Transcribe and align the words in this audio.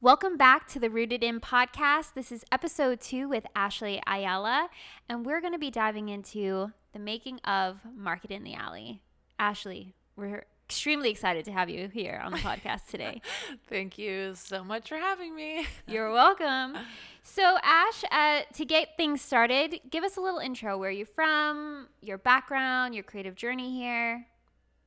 Welcome 0.00 0.36
back 0.36 0.68
to 0.68 0.78
the 0.78 0.90
Rooted 0.90 1.24
In 1.24 1.40
podcast. 1.40 2.14
This 2.14 2.30
is 2.30 2.44
episode 2.52 3.00
two 3.00 3.28
with 3.28 3.44
Ashley 3.56 4.00
Ayala, 4.06 4.68
and 5.08 5.26
we're 5.26 5.40
going 5.40 5.54
to 5.54 5.58
be 5.58 5.72
diving 5.72 6.08
into 6.08 6.70
the 6.92 7.00
making 7.00 7.40
of 7.40 7.80
Market 7.96 8.30
in 8.30 8.44
the 8.44 8.54
Alley. 8.54 9.02
Ashley, 9.40 9.96
we're 10.14 10.46
extremely 10.68 11.10
excited 11.10 11.44
to 11.46 11.50
have 11.50 11.68
you 11.68 11.88
here 11.88 12.22
on 12.24 12.30
the 12.30 12.38
podcast 12.38 12.86
today. 12.90 13.20
Thank 13.68 13.98
you 13.98 14.36
so 14.36 14.62
much 14.62 14.88
for 14.88 14.98
having 14.98 15.34
me. 15.34 15.66
You're 15.88 16.12
welcome. 16.12 16.76
So, 17.24 17.58
Ash, 17.64 18.04
uh, 18.12 18.42
to 18.54 18.64
get 18.64 18.96
things 18.96 19.20
started, 19.20 19.80
give 19.90 20.04
us 20.04 20.16
a 20.16 20.20
little 20.20 20.38
intro 20.38 20.78
where 20.78 20.92
you're 20.92 21.06
from, 21.06 21.88
your 22.02 22.18
background, 22.18 22.94
your 22.94 23.02
creative 23.02 23.34
journey 23.34 23.76
here. 23.76 24.26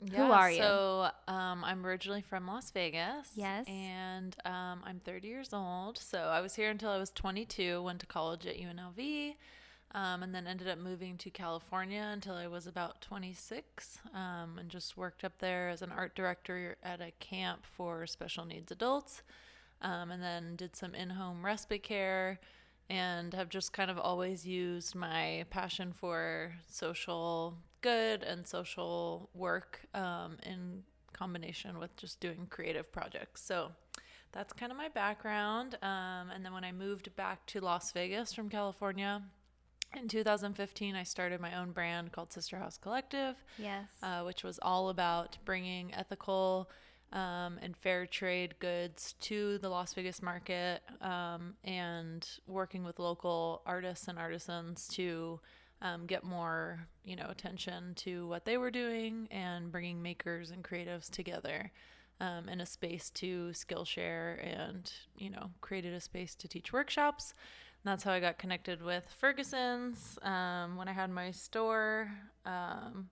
Yeah, 0.04 0.25
Who 0.25 0.31
are 0.31 0.52
you? 0.52 0.57
So, 0.57 1.09
um, 1.27 1.63
I'm 1.63 1.86
originally 1.86 2.21
from 2.21 2.47
Las 2.47 2.71
Vegas. 2.71 3.29
Yes. 3.36 3.67
And 3.67 4.35
um, 4.45 4.81
I'm 4.84 4.99
30 5.04 5.27
years 5.27 5.54
old. 5.54 5.97
So, 5.97 6.17
I 6.17 6.41
was 6.41 6.55
here 6.55 6.70
until 6.70 6.89
I 6.89 6.98
was 6.98 7.12
22, 7.12 7.84
went 7.84 7.99
to 7.99 8.05
college 8.07 8.48
at 8.48 8.57
UNLV, 8.57 9.35
um, 9.93 10.23
and 10.23 10.34
then 10.34 10.48
ended 10.48 10.67
up 10.67 10.79
moving 10.79 11.17
to 11.17 11.29
California 11.29 12.09
until 12.12 12.34
I 12.34 12.48
was 12.48 12.66
about 12.66 13.02
26 13.02 13.99
um, 14.16 14.57
and 14.57 14.70
just 14.70 14.98
worked 14.98 15.23
up 15.23 15.38
there 15.40 15.70
as 15.70 15.81
an 15.81 15.91
art 15.91 16.15
director 16.15 16.77
at 16.84 17.02
a 17.02 17.12
camp 17.20 17.65
for 17.65 18.07
special 18.07 18.45
needs 18.45 18.71
adults. 18.71 19.21
Um, 19.84 20.12
and 20.12 20.21
then 20.21 20.55
did 20.55 20.76
some 20.76 20.93
in 20.93 21.09
home 21.09 21.43
respite 21.43 21.81
care 21.81 22.40
and 22.90 23.34
have 23.34 23.49
just 23.49 23.73
kind 23.73 23.90
of 23.90 23.98
always 23.98 24.45
used 24.45 24.95
my 24.95 25.45
passion 25.49 25.91
for 25.91 26.54
social 26.68 27.55
good 27.81 28.23
and 28.23 28.45
social 28.48 29.30
work 29.34 29.81
um, 29.94 30.38
in 30.44 30.84
combination 31.13 31.80
with 31.80 31.95
just 31.98 32.20
doing 32.20 32.48
creative 32.49 32.91
projects. 32.91 33.41
So 33.44 33.71
that's 34.31 34.54
kind 34.54 34.71
of 34.71 34.77
my 34.77 34.88
background. 34.90 35.77
Um, 35.81 36.30
and 36.34 36.44
then 36.45 36.54
when 36.54 36.63
I 36.63 36.71
moved 36.71 37.16
back 37.16 37.45
to 37.48 37.59
Las 37.62 37.91
Vegas 37.91 38.34
from 38.34 38.49
California 38.49 39.21
in 39.96 40.07
2015, 40.07 40.96
I 40.96 41.04
started 41.04 41.41
my 41.41 41.59
own 41.59 41.71
brand 41.71 42.12
called 42.13 42.32
Sister 42.32 42.57
House 42.57 42.77
Collective, 42.77 43.35
Yes. 43.57 43.87
uh, 44.02 44.21
which 44.24 44.43
was 44.43 44.57
all 44.62 44.90
about 44.90 45.37
bringing 45.43 45.93
ethical 45.93 46.70
um, 47.12 47.59
and 47.62 47.76
fair 47.76 48.05
trade 48.05 48.55
goods 48.59 49.15
to 49.20 49.57
the 49.57 49.68
Las 49.68 49.93
Vegas 49.93 50.21
market 50.21 50.82
um, 51.02 51.55
and 51.65 52.26
working 52.48 52.85
with 52.85 52.99
local 52.99 53.62
artists 53.65 54.07
and 54.07 54.18
artisans 54.18 54.87
to 54.93 55.41
um, 55.82 56.05
get 56.05 56.24
more, 56.24 56.87
you 57.04 57.15
know, 57.15 57.27
attention 57.29 57.93
to 57.96 58.27
what 58.27 58.46
they 58.46 58.57
were 58.57 58.71
doing 58.71 59.27
and 59.32 59.71
bringing 59.71 60.01
makers 60.01 60.51
and 60.51 60.63
creatives 60.63 61.10
together 61.10 61.71
um, 62.20 62.48
in 62.48 62.62
a 62.62 62.65
space 62.65 63.10
to 63.10 63.49
Skillshare 63.51 64.38
and, 64.46 64.91
you 65.18 65.29
know, 65.29 65.50
created 65.62 65.94
a 65.94 66.00
space 66.00 66.35
to 66.35 66.47
teach 66.47 66.72
workshops. 66.72 67.34
And 67.84 67.91
that's 67.91 68.03
how 68.03 68.12
I 68.12 68.19
got 68.19 68.38
connected 68.38 68.84
with 68.84 69.07
Ferguson's 69.19 70.19
um, 70.22 70.75
when 70.75 70.88
I 70.88 70.94
had 70.94 71.09
my 71.09 71.31
store. 71.31 72.12
Um, 72.46 73.09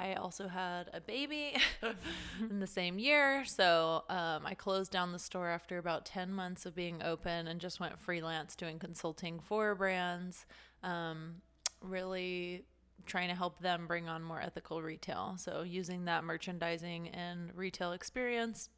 I 0.00 0.14
also 0.14 0.48
had 0.48 0.88
a 0.94 1.00
baby 1.00 1.56
in 2.50 2.60
the 2.60 2.66
same 2.66 2.98
year. 2.98 3.44
So 3.44 4.04
um, 4.08 4.46
I 4.46 4.54
closed 4.54 4.90
down 4.90 5.12
the 5.12 5.18
store 5.18 5.50
after 5.50 5.76
about 5.76 6.06
10 6.06 6.32
months 6.32 6.64
of 6.64 6.74
being 6.74 7.02
open 7.02 7.46
and 7.46 7.60
just 7.60 7.80
went 7.80 7.98
freelance 7.98 8.56
doing 8.56 8.78
consulting 8.78 9.38
for 9.38 9.74
brands, 9.74 10.46
um, 10.82 11.42
really 11.80 12.64
trying 13.06 13.28
to 13.28 13.34
help 13.34 13.58
them 13.60 13.86
bring 13.86 14.08
on 14.08 14.22
more 14.22 14.40
ethical 14.40 14.82
retail. 14.82 15.34
So 15.38 15.62
using 15.62 16.04
that 16.04 16.22
merchandising 16.24 17.08
and 17.08 17.50
retail 17.56 17.92
experience 17.92 18.68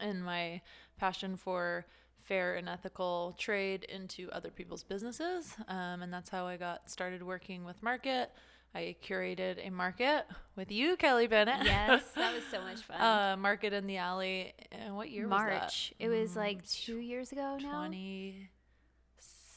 and 0.00 0.24
my 0.24 0.60
passion 0.98 1.36
for 1.36 1.86
fair 2.18 2.54
and 2.56 2.68
ethical 2.68 3.34
trade 3.38 3.84
into 3.84 4.30
other 4.32 4.50
people's 4.50 4.82
businesses. 4.82 5.54
Um, 5.68 6.02
and 6.02 6.12
that's 6.12 6.30
how 6.30 6.46
I 6.46 6.56
got 6.56 6.90
started 6.90 7.22
working 7.22 7.64
with 7.64 7.82
Market. 7.82 8.30
I 8.74 8.96
curated 9.02 9.66
a 9.66 9.70
market 9.70 10.26
with 10.54 10.70
you, 10.70 10.96
Kelly 10.96 11.26
Bennett. 11.26 11.64
yes, 11.64 12.02
that 12.14 12.34
was 12.34 12.42
so 12.50 12.60
much 12.62 12.82
fun. 12.82 13.00
uh, 13.00 13.36
market 13.38 13.72
in 13.72 13.86
the 13.86 13.96
alley. 13.96 14.52
And 14.72 14.94
what 14.94 15.08
year 15.10 15.26
was 15.26 15.38
that? 15.38 15.60
March. 15.60 15.94
It 15.98 16.08
was 16.08 16.36
like 16.36 16.64
Mm, 16.64 16.84
two 16.84 16.98
years 16.98 17.32
ago 17.32 17.56
now. 17.62 17.88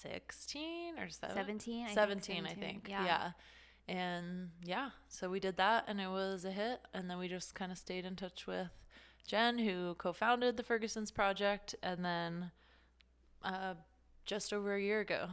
2016 0.03 0.99
or 0.99 1.09
seven? 1.09 1.35
17, 1.35 1.83
I 1.83 1.85
think 1.87 1.95
17, 1.95 2.45
I 2.45 2.53
think. 2.53 2.87
yeah. 2.89 3.05
Yeah. 3.05 3.31
And 3.87 4.49
yeah, 4.63 4.91
so 5.09 5.29
we 5.29 5.39
did 5.39 5.57
that 5.57 5.85
and 5.87 5.99
it 5.99 6.07
was 6.07 6.45
a 6.45 6.51
hit. 6.51 6.79
And 6.93 7.09
then 7.09 7.17
we 7.17 7.27
just 7.27 7.55
kind 7.55 7.71
of 7.71 7.77
stayed 7.77 8.05
in 8.05 8.15
touch 8.15 8.47
with 8.47 8.69
Jen, 9.27 9.57
who 9.57 9.95
co 9.95 10.13
founded 10.13 10.57
the 10.57 10.63
Ferguson's 10.63 11.11
Project. 11.11 11.75
And 11.83 12.05
then 12.05 12.51
uh, 13.43 13.73
just 14.25 14.53
over 14.53 14.75
a 14.75 14.81
year 14.81 15.01
ago, 15.01 15.27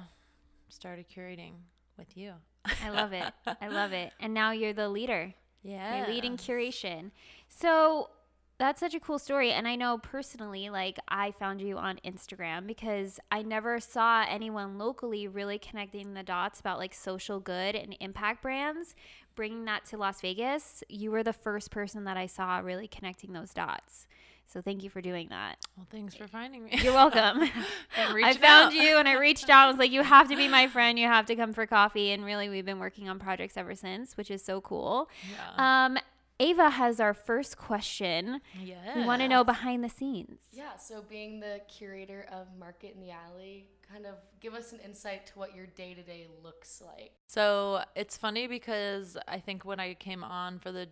started 0.68 1.06
curating 1.08 1.52
with 1.96 2.16
you. 2.16 2.34
I 2.82 2.90
love 2.90 3.12
it. 3.12 3.32
I 3.60 3.68
love 3.68 3.92
it. 3.92 4.12
And 4.20 4.34
now 4.34 4.50
you're 4.50 4.72
the 4.72 4.88
leader. 4.88 5.34
Yeah. 5.62 5.98
You're 5.98 6.14
leading 6.14 6.36
curation. 6.38 7.10
So 7.48 8.10
that's 8.58 8.80
such 8.80 8.94
a 8.94 9.00
cool 9.00 9.18
story. 9.18 9.52
And 9.52 9.68
I 9.68 9.76
know 9.76 9.98
personally, 9.98 10.68
like, 10.68 10.98
I 11.08 11.30
found 11.30 11.60
you 11.60 11.78
on 11.78 12.00
Instagram 12.04 12.66
because 12.66 13.20
I 13.30 13.42
never 13.42 13.78
saw 13.78 14.24
anyone 14.28 14.78
locally 14.78 15.28
really 15.28 15.58
connecting 15.58 16.14
the 16.14 16.24
dots 16.24 16.58
about 16.58 16.78
like 16.78 16.92
social 16.92 17.38
good 17.38 17.76
and 17.76 17.96
impact 18.00 18.42
brands, 18.42 18.96
bringing 19.36 19.64
that 19.66 19.84
to 19.86 19.96
Las 19.96 20.20
Vegas. 20.20 20.82
You 20.88 21.12
were 21.12 21.22
the 21.22 21.32
first 21.32 21.70
person 21.70 22.04
that 22.04 22.16
I 22.16 22.26
saw 22.26 22.58
really 22.58 22.88
connecting 22.88 23.32
those 23.32 23.54
dots. 23.54 24.08
So 24.48 24.62
thank 24.62 24.82
you 24.82 24.88
for 24.88 25.02
doing 25.02 25.28
that. 25.28 25.58
Well, 25.76 25.86
thanks 25.90 26.14
for 26.14 26.26
finding 26.26 26.64
me. 26.64 26.70
You're 26.82 26.94
welcome. 26.94 27.42
I 27.98 28.32
found 28.32 28.72
out. 28.72 28.74
you 28.74 28.96
and 28.96 29.06
I 29.06 29.18
reached 29.18 29.50
out. 29.50 29.66
I 29.66 29.70
was 29.70 29.76
like, 29.76 29.92
you 29.92 30.02
have 30.02 30.30
to 30.30 30.36
be 30.36 30.48
my 30.48 30.66
friend. 30.68 30.98
You 30.98 31.06
have 31.06 31.26
to 31.26 31.36
come 31.36 31.52
for 31.52 31.66
coffee. 31.66 32.12
And 32.12 32.24
really, 32.24 32.48
we've 32.48 32.64
been 32.64 32.78
working 32.78 33.10
on 33.10 33.18
projects 33.18 33.58
ever 33.58 33.74
since, 33.74 34.16
which 34.16 34.30
is 34.30 34.42
so 34.42 34.62
cool. 34.62 35.10
Yeah. 35.30 35.84
Um, 35.84 35.98
Ava 36.40 36.70
has 36.70 37.00
our 37.00 37.14
first 37.14 37.56
question. 37.56 38.40
yeah. 38.62 38.96
We 38.96 39.04
want 39.04 39.22
to 39.22 39.28
know 39.28 39.42
behind 39.44 39.82
the 39.82 39.88
scenes. 39.88 40.38
Yeah, 40.52 40.76
so 40.76 41.02
being 41.08 41.40
the 41.40 41.60
curator 41.68 42.26
of 42.30 42.46
Market 42.58 42.94
in 42.94 43.00
the 43.00 43.10
Alley, 43.10 43.66
kind 43.90 44.06
of 44.06 44.14
give 44.40 44.54
us 44.54 44.72
an 44.72 44.78
insight 44.84 45.26
to 45.28 45.38
what 45.38 45.54
your 45.56 45.66
day 45.66 45.94
to 45.94 46.02
day 46.02 46.26
looks 46.42 46.80
like. 46.84 47.12
So 47.26 47.82
it's 47.96 48.16
funny 48.16 48.46
because 48.46 49.16
I 49.26 49.40
think 49.40 49.64
when 49.64 49.80
I 49.80 49.94
came 49.94 50.22
on 50.22 50.58
for 50.58 50.72
the 50.72 50.88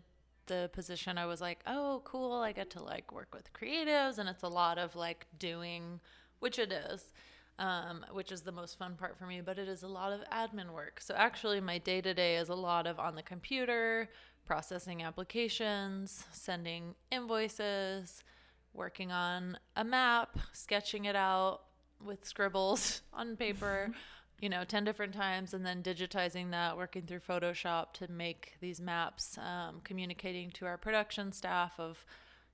the 0.46 0.70
position, 0.72 1.18
I 1.18 1.26
was 1.26 1.40
like, 1.40 1.58
oh, 1.66 2.02
cool. 2.04 2.34
I 2.40 2.52
get 2.52 2.70
to 2.70 2.82
like 2.82 3.12
work 3.12 3.34
with 3.34 3.52
creatives, 3.52 4.18
and 4.18 4.28
it's 4.28 4.44
a 4.44 4.48
lot 4.48 4.78
of 4.78 4.94
like 4.94 5.26
doing, 5.38 6.00
which 6.38 6.58
it 6.58 6.70
is, 6.72 7.12
um, 7.58 8.04
which 8.12 8.32
is 8.32 8.42
the 8.42 8.52
most 8.52 8.78
fun 8.78 8.94
part 8.94 9.18
for 9.18 9.26
me. 9.26 9.40
But 9.40 9.58
it 9.58 9.68
is 9.68 9.82
a 9.82 9.88
lot 9.88 10.12
of 10.12 10.20
admin 10.30 10.72
work. 10.72 11.00
So 11.00 11.14
actually, 11.14 11.60
my 11.60 11.78
day 11.78 12.00
to 12.00 12.14
day 12.14 12.36
is 12.36 12.48
a 12.48 12.54
lot 12.54 12.86
of 12.86 12.98
on 12.98 13.14
the 13.14 13.22
computer, 13.22 14.08
processing 14.44 15.02
applications, 15.02 16.24
sending 16.32 16.94
invoices, 17.10 18.22
working 18.72 19.10
on 19.10 19.58
a 19.76 19.84
map, 19.84 20.38
sketching 20.52 21.04
it 21.06 21.16
out 21.16 21.62
with 22.04 22.24
scribbles 22.24 23.02
on 23.12 23.36
paper 23.36 23.90
you 24.40 24.48
know 24.48 24.64
10 24.64 24.84
different 24.84 25.14
times 25.14 25.54
and 25.54 25.64
then 25.64 25.82
digitizing 25.82 26.50
that 26.50 26.76
working 26.76 27.02
through 27.02 27.20
photoshop 27.20 27.92
to 27.94 28.10
make 28.10 28.54
these 28.60 28.80
maps 28.80 29.38
um, 29.38 29.80
communicating 29.82 30.50
to 30.50 30.66
our 30.66 30.76
production 30.76 31.32
staff 31.32 31.72
of 31.78 32.04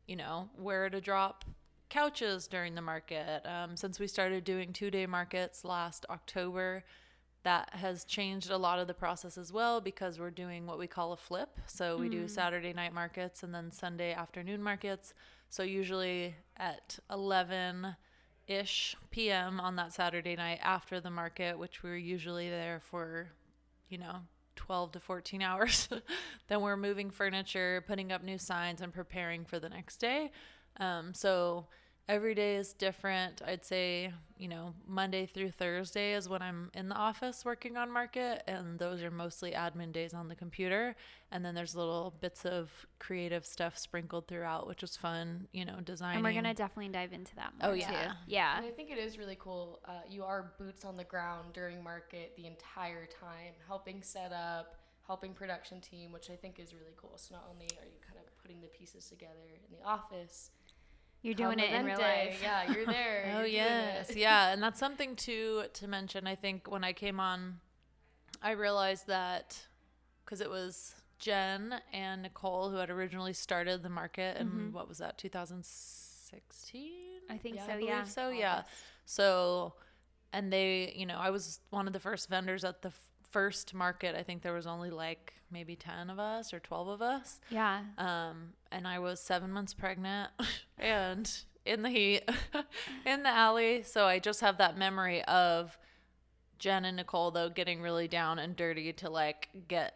you 0.07 0.17
know 0.17 0.49
where 0.57 0.89
to 0.89 1.01
drop 1.01 1.45
couches 1.93 2.47
during 2.47 2.75
the 2.75 2.81
market 2.81 3.45
um, 3.47 3.77
since 3.77 4.01
we 4.01 4.07
started 4.07 4.45
doing 4.45 4.73
two 4.73 4.91
day 4.91 5.05
markets 5.05 5.63
last 5.63 6.07
october 6.09 6.83
that 7.43 7.69
has 7.75 8.05
changed 8.05 8.51
a 8.51 8.57
lot 8.57 8.79
of 8.79 8.87
the 8.87 8.95
process 8.95 9.37
as 9.37 9.53
well 9.53 9.79
because 9.79 10.19
we're 10.19 10.31
doing 10.31 10.67
what 10.67 10.79
we 10.79 10.87
call 10.87 11.13
a 11.13 11.17
flip 11.17 11.61
so 11.67 11.99
we 11.99 12.09
do 12.09 12.27
saturday 12.27 12.73
night 12.73 12.95
markets 12.95 13.43
and 13.43 13.55
then 13.55 13.71
sunday 13.71 14.15
afternoon 14.15 14.63
markets 14.63 15.13
so 15.51 15.63
usually 15.63 16.35
at 16.57 16.99
11 17.11 17.95
ish 18.49 18.97
p.m. 19.11 19.61
on 19.61 19.77
that 19.77 19.93
Saturday 19.93 20.37
night 20.37 20.59
after 20.63 21.01
the 21.01 21.11
market, 21.11 21.59
which 21.59 21.83
we're 21.83 21.97
usually 21.97 22.49
there 22.49 22.81
for, 22.81 23.29
you 23.89 23.99
know, 23.99 24.21
12 24.57 24.93
to 24.93 25.01
14 25.01 25.43
hours. 25.43 25.89
then 26.49 26.61
we're 26.61 26.77
moving 26.77 27.11
furniture, 27.11 27.85
putting 27.87 28.13
up 28.13 28.23
new 28.23 28.39
signs, 28.39 28.81
and 28.81 28.93
preparing 28.93 29.45
for 29.45 29.59
the 29.59 29.69
next 29.69 29.99
day. 29.99 30.31
Um, 30.79 31.13
so 31.15 31.67
every 32.09 32.35
day 32.35 32.57
is 32.57 32.73
different. 32.73 33.41
I'd 33.47 33.65
say, 33.65 34.13
you 34.37 34.49
know, 34.49 34.75
Monday 34.87 35.27
through 35.27 35.53
Thursday 35.53 36.15
is 36.15 36.29
when 36.29 36.43
I'm 36.43 36.71
in 36.75 36.89
the 36.89 36.95
office 36.95 37.45
working 37.45 37.77
on 37.77 37.91
market, 37.91 38.43
and 38.47 38.79
those 38.79 39.03
are 39.03 39.11
mostly 39.11 39.53
admin 39.53 39.93
days 39.93 40.13
on 40.13 40.29
the 40.29 40.35
computer. 40.35 40.97
And 41.31 41.45
then 41.45 41.55
there's 41.55 41.75
little 41.75 42.13
bits 42.21 42.45
of 42.45 42.71
creative 42.99 43.47
stuff 43.47 43.79
sprinkled 43.79 44.29
throughout, 44.29 44.67
which 44.67 44.83
is 44.83 44.97
fun, 44.97 45.47
you 45.53 45.65
know, 45.65 45.77
designing. 45.83 46.17
And 46.17 46.25
we're 46.25 46.33
going 46.33 46.45
to 46.45 46.55
definitely 46.55 46.93
dive 46.93 47.13
into 47.13 47.35
that 47.37 47.53
more 47.61 47.71
Oh, 47.71 47.75
too. 47.75 47.81
yeah. 47.81 48.13
Yeah. 48.27 48.57
And 48.59 48.67
I 48.67 48.71
think 48.71 48.91
it 48.91 48.99
is 48.99 49.17
really 49.17 49.39
cool. 49.41 49.81
Uh, 49.87 49.93
you 50.09 50.25
are 50.25 50.53
boots 50.59 50.85
on 50.85 50.97
the 50.97 51.05
ground 51.05 51.53
during 51.55 51.83
market 51.83 52.35
the 52.37 52.47
entire 52.47 53.07
time, 53.07 53.55
helping 53.67 54.03
set 54.03 54.33
up, 54.33 54.77
helping 55.07 55.33
production 55.33 55.81
team, 55.81 56.13
which 56.13 56.31
I 56.31 56.37
think 56.37 56.59
is 56.59 56.75
really 56.75 56.95
cool. 56.97 57.15
So 57.17 57.35
not 57.35 57.47
only 57.51 57.67
are 57.81 57.87
you 57.87 57.99
kind 58.07 58.19
of 58.19 58.25
putting 58.43 58.61
the 58.61 58.69
pieces 58.69 59.09
together 59.09 59.41
in 59.71 59.77
the 59.79 59.85
office, 59.85 60.51
You're 61.23 61.35
doing 61.35 61.59
it 61.61 61.71
in 61.73 61.85
real 61.85 61.95
Event 61.99 62.01
life. 62.31 62.41
Yeah, 62.43 62.73
you're 62.73 62.87
there. 62.99 63.33
Oh 63.37 63.39
you're 63.41 63.47
yes, 63.47 64.15
yeah, 64.17 64.53
and 64.53 64.63
that's 64.63 64.79
something 64.81 65.15
to 65.17 65.65
to 65.73 65.87
mention. 65.89 66.27
I 66.27 66.35
think 66.35 66.71
when 66.71 66.83
I 66.85 66.93
came 66.93 67.21
on, 67.21 67.61
I 68.43 68.51
realized 68.53 69.07
that 69.07 69.67
because 70.25 70.41
it 70.41 70.51
was 70.51 70.95
Jen 71.21 71.81
and 71.93 72.23
Nicole 72.23 72.71
who 72.71 72.77
had 72.77 72.91
originally 72.91 73.33
started 73.33 73.83
the 73.85 73.89
market, 73.89 74.37
and 74.37 74.51
Mhm. 74.51 74.73
what 74.73 74.89
was 74.89 74.99
that, 74.99 75.17
2016? 75.19 76.93
I 77.31 77.39
think 77.39 77.57
Yeah, 77.57 77.63
I 77.63 77.67
so. 77.67 77.73
believe 77.75 77.89
Yeah. 77.89 78.05
So 78.05 78.29
yeah, 78.31 78.53
August. 78.59 78.71
so 79.05 79.75
and 80.33 80.53
they, 80.53 80.93
you 80.97 81.05
know, 81.07 81.19
I 81.19 81.31
was 81.31 81.61
one 81.71 81.87
of 81.87 81.93
the 81.93 82.01
first 82.01 82.29
vendors 82.31 82.65
at 82.65 82.81
the 82.83 82.89
f- 82.89 83.11
first 83.31 83.75
market. 83.75 84.15
I 84.17 84.23
think 84.23 84.41
there 84.43 84.55
was 84.55 84.67
only 84.67 84.91
like 84.91 85.35
maybe 85.51 85.77
10 85.77 86.09
of 86.09 86.19
us 86.19 86.55
or 86.55 86.59
12 86.61 86.89
of 86.89 87.03
us. 87.03 87.39
Yeah. 87.51 87.83
Um, 87.99 88.55
and 88.71 88.89
I 88.89 88.99
was 88.99 89.21
seven 89.21 89.51
months 89.53 89.75
pregnant 89.75 90.31
and 90.83 91.31
in 91.65 91.83
the 91.83 91.91
heat 91.91 92.23
in 93.07 93.23
the 93.23 93.29
alley. 93.29 93.83
So 93.83 94.07
I 94.07 94.19
just 94.19 94.41
have 94.41 94.59
that 94.59 94.77
memory 94.77 95.23
of 95.25 95.79
Jen 96.59 96.85
and 96.85 96.97
Nicole 96.97 97.31
though 97.31 97.49
getting 97.49 97.81
really 97.83 98.09
down 98.09 98.39
and 98.39 98.55
dirty 98.57 98.93
to 98.95 99.11
like 99.11 99.49
get 99.69 99.95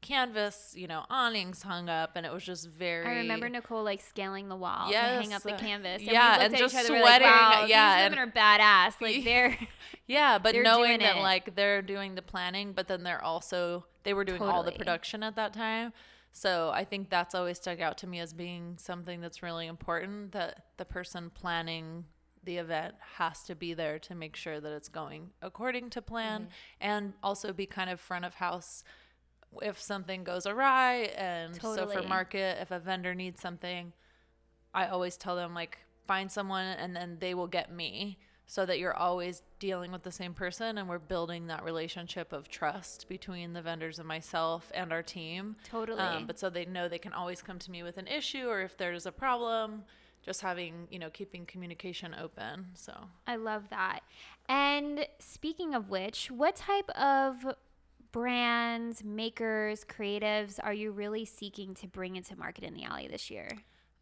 canvas, 0.00 0.72
you 0.76 0.86
know, 0.86 1.04
awnings 1.10 1.62
hung 1.62 1.88
up, 1.88 2.12
and 2.16 2.24
it 2.24 2.32
was 2.32 2.42
just 2.44 2.68
very. 2.68 3.06
I 3.06 3.16
remember 3.18 3.48
Nicole 3.48 3.82
like 3.84 4.00
scaling 4.00 4.48
the 4.48 4.56
wall 4.56 4.86
to 4.86 4.92
Yes, 4.92 5.22
hang 5.24 5.34
up 5.34 5.42
the 5.42 5.52
canvas. 5.52 6.00
And 6.02 6.10
yeah, 6.10 6.40
and 6.40 6.56
just 6.56 6.74
other, 6.74 6.88
we 6.92 6.98
were 6.98 7.04
like, 7.04 7.20
sweating, 7.20 7.28
wow, 7.28 7.64
yeah, 7.68 7.96
these 7.96 8.04
and- 8.06 8.14
women 8.16 8.28
are 8.28 8.32
badass. 8.32 9.00
Like 9.00 9.24
they're 9.24 9.58
Yeah, 10.06 10.38
but 10.38 10.52
They're 10.52 10.62
knowing 10.62 10.98
that 11.00 11.16
it. 11.16 11.20
like 11.22 11.54
they're 11.54 11.82
doing 11.82 12.14
the 12.14 12.22
planning, 12.22 12.72
but 12.72 12.88
then 12.88 13.02
they're 13.02 13.22
also 13.22 13.84
they 14.04 14.14
were 14.14 14.24
doing 14.24 14.42
all 14.42 14.62
the 14.62 14.72
production 14.72 15.22
at 15.22 15.36
that 15.36 15.52
time. 15.52 15.92
So 16.36 16.72
I 16.74 16.84
think 16.84 17.10
that's 17.10 17.32
always 17.32 17.58
stuck 17.58 17.80
out 17.80 17.96
to 17.98 18.08
me 18.08 18.18
as 18.18 18.32
being 18.32 18.76
something 18.76 19.20
that's 19.20 19.40
really 19.40 19.68
important 19.68 20.32
that 20.32 20.64
the 20.78 20.84
person 20.84 21.30
planning 21.30 22.06
the 22.42 22.56
event 22.56 22.96
has 23.16 23.44
to 23.44 23.54
be 23.54 23.72
there 23.72 24.00
to 24.00 24.16
make 24.16 24.34
sure 24.34 24.60
that 24.60 24.72
it's 24.72 24.88
going 24.88 25.30
according 25.40 25.88
to 25.90 26.02
plan 26.02 26.42
mm-hmm. 26.42 26.50
and 26.80 27.12
also 27.22 27.52
be 27.52 27.64
kind 27.64 27.88
of 27.88 27.98
front 27.98 28.24
of 28.24 28.34
house 28.34 28.84
if 29.62 29.80
something 29.80 30.24
goes 30.24 30.44
awry 30.44 31.10
and 31.16 31.54
so 31.54 31.86
for 31.86 32.02
market 32.02 32.58
if 32.60 32.70
a 32.70 32.78
vendor 32.78 33.14
needs 33.14 33.40
something 33.40 33.94
I 34.74 34.88
always 34.88 35.16
tell 35.16 35.36
them 35.36 35.54
like 35.54 35.78
find 36.06 36.30
someone 36.30 36.66
and 36.66 36.94
then 36.94 37.16
they 37.18 37.32
will 37.32 37.46
get 37.46 37.72
me 37.72 38.18
so 38.46 38.66
that 38.66 38.78
you're 38.78 38.96
always 38.96 39.42
dealing 39.58 39.90
with 39.90 40.02
the 40.02 40.12
same 40.12 40.34
person 40.34 40.78
and 40.78 40.88
we're 40.88 40.98
building 40.98 41.46
that 41.46 41.64
relationship 41.64 42.32
of 42.32 42.48
trust 42.48 43.08
between 43.08 43.52
the 43.52 43.62
vendors 43.62 43.98
and 43.98 44.06
myself 44.06 44.70
and 44.74 44.92
our 44.92 45.02
team. 45.02 45.56
totally. 45.68 46.00
Um, 46.00 46.26
but 46.26 46.38
so 46.38 46.50
they 46.50 46.64
know 46.64 46.88
they 46.88 46.98
can 46.98 47.12
always 47.12 47.42
come 47.42 47.58
to 47.58 47.70
me 47.70 47.82
with 47.82 47.96
an 47.96 48.06
issue 48.06 48.46
or 48.46 48.60
if 48.60 48.76
there's 48.76 49.06
a 49.06 49.12
problem, 49.12 49.84
just 50.22 50.42
having, 50.42 50.88
you 50.90 50.98
know, 50.98 51.10
keeping 51.10 51.46
communication 51.46 52.14
open. 52.20 52.66
So 52.74 52.92
I 53.26 53.36
love 53.36 53.70
that. 53.70 54.00
And 54.48 55.06
speaking 55.18 55.74
of 55.74 55.88
which, 55.88 56.30
what 56.30 56.56
type 56.56 56.90
of 56.90 57.46
brands, 58.12 59.02
makers, 59.02 59.84
creatives 59.84 60.60
are 60.62 60.72
you 60.72 60.92
really 60.92 61.24
seeking 61.24 61.74
to 61.74 61.86
bring 61.88 62.16
into 62.16 62.36
Market 62.36 62.64
in 62.64 62.74
the 62.74 62.84
Alley 62.84 63.08
this 63.08 63.30
year? 63.30 63.48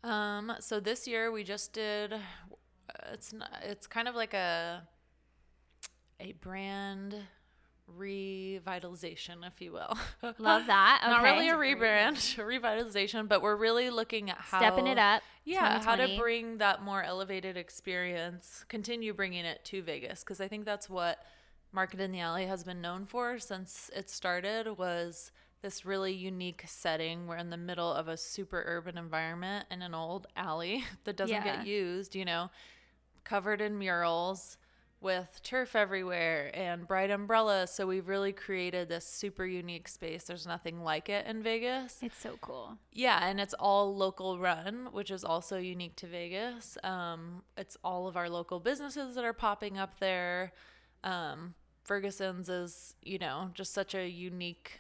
Um, 0.05 0.53
so 0.59 0.81
this 0.81 1.07
year 1.07 1.31
we 1.31 1.45
just 1.45 1.73
did. 1.73 2.15
It's 3.13 3.33
not. 3.33 3.51
It's 3.63 3.87
kind 3.87 4.09
of 4.09 4.15
like 4.15 4.35
a 4.35 4.87
a 6.21 6.33
brand 6.33 7.15
revitalization, 7.99 9.47
if 9.47 9.61
you 9.61 9.73
will. 9.73 9.97
Love 10.39 10.67
that. 10.67 11.03
Not 11.05 11.23
really 11.23 11.49
a 11.49 11.53
That's 11.53 11.55
a 11.55 11.57
great 11.57 11.79
rebrand, 11.79 12.39
a 12.39 12.43
revitalization, 12.43 13.29
but 13.29 13.43
we're 13.43 13.57
really 13.57 13.91
looking 13.91 14.31
at 14.31 14.39
how 14.39 14.59
Stepping 14.59 14.87
it 14.87 14.99
up. 14.99 15.23
Yeah, 15.45 15.83
how 15.83 15.97
to 15.97 16.17
bring 16.19 16.59
that 16.59 16.83
more 16.83 17.03
elevated 17.03 17.57
experience, 17.57 18.65
continue 18.69 19.13
bringing 19.13 19.45
it 19.45 19.65
to 19.67 19.83
Vegas 19.83 20.21
because 20.23 20.41
I 20.41 20.49
think 20.49 20.65
that's 20.65 20.89
what 20.89 21.19
Market 21.73 22.01
in 22.01 22.13
the 22.13 22.21
Alley 22.21 22.47
has 22.47 22.63
been 22.65 22.81
known 22.81 23.07
for 23.07 23.39
since 23.39 23.91
it 23.97 24.09
started 24.11 24.79
was 24.79 25.33
this 25.63 25.85
really 25.85 26.13
unique 26.13 26.65
setting. 26.67 27.27
We're 27.27 27.37
in 27.37 27.51
the 27.51 27.57
middle 27.57 27.93
of 27.93 28.09
a 28.09 28.17
super 28.17 28.63
urban 28.67 28.99
environment 28.99 29.67
in 29.71 29.83
an 29.83 29.95
old 29.95 30.27
alley 30.37 30.85
that 31.05 31.17
doesn't 31.17 31.35
Yeah. 31.35 31.57
get 31.57 31.67
used, 31.67 32.15
you 32.15 32.25
know, 32.25 32.51
covered 33.25 33.61
in 33.61 33.79
murals 33.79 34.57
with 35.03 35.41
turf 35.43 35.75
everywhere 35.75 36.51
and 36.55 36.87
bright 36.87 37.11
umbrellas. 37.11 37.73
So 37.73 37.87
we've 37.87 38.07
really 38.09 38.33
created 38.33 38.89
this 38.89 39.07
super 39.07 39.45
unique 39.45 39.89
space. 39.89 40.25
There's 40.25 40.47
nothing 40.47 40.83
like 40.83 41.09
it 41.09 41.27
in 41.27 41.43
Vegas. 41.43 41.99
It's 42.03 42.19
so 42.19 42.39
cool. 42.41 42.79
Yeah, 42.93 43.27
and 43.27 43.41
it's 43.41 43.55
all 43.55 43.97
local 43.97 44.39
run, 44.39 44.89
which 44.93 45.11
is 45.11 45.25
also 45.25 45.59
unique 45.59 45.97
to 45.97 46.07
Vegas. 46.07 46.79
Um, 46.85 47.43
it's 47.57 47.77
all 47.83 48.07
of 48.07 48.17
our 48.17 48.31
local 48.31 48.61
businesses 48.61 49.17
that 49.17 49.25
are 49.25 49.33
popping 49.33 49.77
up 49.77 49.99
there. 49.99 50.53
Um, 51.03 51.55
Ferguson's 51.83 52.49
is, 52.49 52.95
you 53.03 53.19
know, 53.19 53.51
just 53.55 53.73
such 53.75 53.95
a 53.95 54.09
unique 54.09 54.79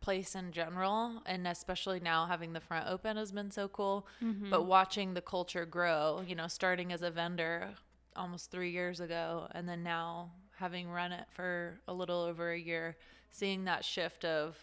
place 0.00 0.34
in 0.34 0.52
general, 0.52 1.22
and 1.26 1.46
especially 1.46 2.00
now 2.00 2.26
having 2.26 2.52
the 2.52 2.60
front 2.60 2.88
open 2.88 3.16
has 3.16 3.32
been 3.32 3.50
so 3.50 3.68
cool. 3.68 4.06
Mm-hmm. 4.22 4.50
But 4.50 4.66
watching 4.66 5.14
the 5.14 5.20
culture 5.20 5.66
grow, 5.66 6.22
you 6.26 6.34
know, 6.34 6.48
starting 6.48 6.92
as 6.92 7.02
a 7.02 7.10
vendor 7.10 7.70
almost 8.16 8.50
three 8.50 8.70
years 8.70 9.00
ago, 9.00 9.48
and 9.52 9.68
then 9.68 9.82
now 9.82 10.32
having 10.56 10.88
run 10.88 11.12
it 11.12 11.26
for 11.30 11.80
a 11.86 11.94
little 11.94 12.20
over 12.20 12.50
a 12.50 12.58
year, 12.58 12.96
seeing 13.30 13.64
that 13.64 13.84
shift 13.84 14.24
of, 14.24 14.56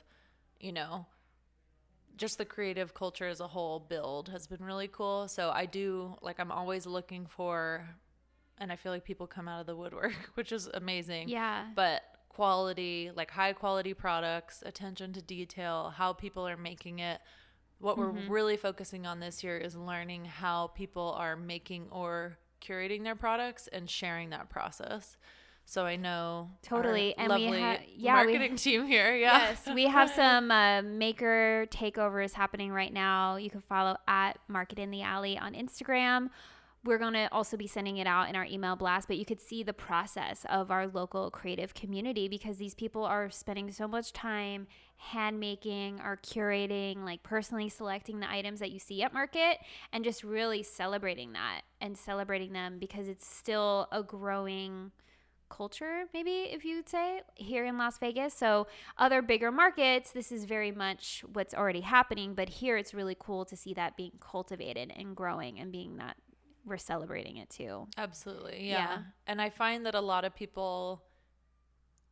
you 0.60 0.72
know, 0.72 1.06
just 2.18 2.38
the 2.38 2.46
creative 2.46 2.94
culture 2.94 3.28
as 3.28 3.40
a 3.40 3.48
whole 3.48 3.80
build 3.80 4.30
has 4.30 4.48
been 4.48 4.64
really 4.64 4.88
cool. 4.88 5.28
So 5.28 5.50
I 5.50 5.66
do 5.66 6.16
like 6.22 6.40
I'm 6.40 6.52
always 6.52 6.86
looking 6.86 7.26
for 7.26 7.88
and 8.58 8.72
I 8.72 8.76
feel 8.76 8.92
like 8.92 9.04
people 9.04 9.28
come 9.28 9.48
out 9.48 9.60
of 9.60 9.68
the 9.68 9.76
woodwork, 9.76 10.14
which 10.36 10.52
is 10.52 10.70
amazing. 10.74 11.30
Yeah. 11.30 11.66
But 11.76 12.04
quality, 12.36 13.12
like 13.16 13.32
high 13.32 13.54
quality 13.54 13.94
products, 13.94 14.62
attention 14.66 15.14
to 15.14 15.22
detail, 15.22 15.94
how 15.96 16.14
people 16.14 16.48
are 16.48 16.58
making 16.58 17.00
it. 17.00 17.20
What 17.80 17.98
we're 17.98 18.12
really 18.30 18.58
focusing 18.58 19.06
on 19.06 19.20
this 19.20 19.44
year 19.44 19.58
is 19.58 19.76
learning 19.76 20.26
how 20.26 20.68
people 20.68 21.14
are 21.18 21.36
making 21.36 21.88
or 21.92 22.38
curating 22.62 23.04
their 23.04 23.16
products 23.16 23.68
and 23.72 23.90
sharing 23.90 24.30
that 24.32 24.50
process. 24.50 25.18
So 25.66 25.86
I 25.86 25.96
know 25.96 26.52
Totally, 26.62 27.16
and 27.18 27.28
we 27.34 27.46
lovely 27.46 27.60
ha- 27.62 27.78
yeah, 27.96 28.22
we- 28.22 28.32
marketing 28.34 28.56
team 28.58 28.86
here. 28.86 29.16
Yeah. 29.16 29.50
Yes, 29.50 29.68
we 29.74 29.86
have 29.98 30.10
some 30.12 30.52
uh, 30.52 30.81
maker 30.84 31.66
takeovers 31.72 32.34
happening 32.34 32.72
right 32.72 32.94
now. 32.94 33.38
You 33.38 33.50
can 33.50 33.62
follow 33.62 33.98
at 34.08 34.38
Market 34.48 34.78
in 34.80 34.92
the 34.92 35.02
Alley 35.02 35.38
on 35.38 35.54
Instagram. 35.54 36.30
We're 36.86 37.00
going 37.00 37.14
to 37.14 37.28
also 37.32 37.58
be 37.58 37.66
sending 37.66 37.98
it 37.98 38.06
out 38.06 38.30
in 38.30 38.36
our 38.36 38.46
email 38.46 38.76
blast, 38.76 39.08
but 39.08 39.18
you 39.18 39.26
could 39.26 39.42
see 39.42 39.64
the 39.64 39.74
process 39.74 40.46
of 40.48 40.69
our 40.69 40.86
local 40.86 41.31
creative 41.31 41.74
community 41.74 42.28
because 42.28 42.57
these 42.57 42.76
people 42.76 43.04
are 43.04 43.31
spending 43.31 43.71
so 43.71 43.88
much 43.88 44.14
time 44.14 44.68
hand 44.98 45.40
making 45.40 46.00
or 46.02 46.19
curating, 46.24 47.04
like 47.04 47.24
personally 47.24 47.69
selecting 47.69 48.19
the 48.19 48.30
items 48.30 48.59
that 48.59 48.69
you 48.69 48.78
see 48.78 49.02
at 49.02 49.14
market 49.14 49.57
and 49.92 50.04
just 50.04 50.24
really 50.24 50.62
celebrating 50.62 51.33
that 51.33 51.62
and 51.81 51.98
celebrating 51.98 52.54
them 52.54 52.78
because 52.78 53.07
it's 53.07 53.26
still 53.28 53.88
a 53.92 54.04
growing 54.04 54.92
culture, 55.50 56.06
maybe 56.14 56.50
if 56.52 56.66
you 56.66 56.76
would 56.76 56.90
say, 56.90 57.21
here 57.36 57.66
in 57.66 57.78
Las 57.78 57.98
Vegas. 57.98 58.33
So, 58.33 58.68
other 58.98 59.21
bigger 59.21 59.52
markets, 59.52 60.12
this 60.12 60.31
is 60.31 60.45
very 60.45 60.71
much 60.71 61.24
what's 61.33 61.54
already 61.54 61.81
happening, 61.81 62.33
but 62.33 62.50
here 62.50 62.78
it's 62.78 62.94
really 62.94 63.16
cool 63.18 63.45
to 63.45 63.56
see 63.56 63.74
that 63.74 63.98
being 63.98 64.14
cultivated 64.19 64.92
and 64.95 65.16
growing 65.16 65.59
and 65.59 65.71
being 65.71 65.98
that 65.98 66.18
we're 66.66 66.78
celebrating 66.78 67.38
it 67.38 67.50
too. 67.50 67.88
Absolutely. 67.98 68.68
Yeah. 68.69 68.78
Yeah. 68.78 68.98
And 69.28 69.42
I 69.42 69.50
find 69.50 69.86
that 69.86 69.95
a 69.95 70.02
lot 70.02 70.26
of 70.26 70.36
people 70.36 71.04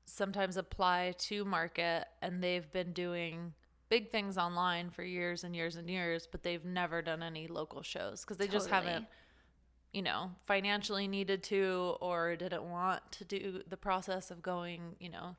sometimes 0.06 0.58
apply 0.58 1.14
to 1.18 1.46
market 1.46 2.06
and 2.22 2.44
they've 2.44 2.72
been 2.72 2.94
doing 2.94 3.54
big 3.90 4.10
things 4.10 4.38
online 4.38 4.90
for 4.90 5.04
years 5.04 5.44
and 5.44 5.56
years 5.56 5.76
and 5.76 5.90
years, 5.90 6.28
but 6.32 6.44
they've 6.44 6.66
never 6.66 7.02
done 7.02 7.24
any 7.24 7.48
local 7.48 7.82
shows 7.82 8.22
because 8.22 8.38
they 8.38 8.48
just 8.48 8.70
haven't, 8.70 9.06
you 9.92 10.02
know, 10.02 10.32
financially 10.46 11.08
needed 11.08 11.44
to 11.44 11.96
or 12.02 12.36
didn't 12.36 12.64
want 12.64 13.02
to 13.12 13.26
do 13.26 13.62
the 13.70 13.78
process 13.78 14.32
of 14.32 14.42
going, 14.42 14.96
you 15.00 15.10
know, 15.10 15.36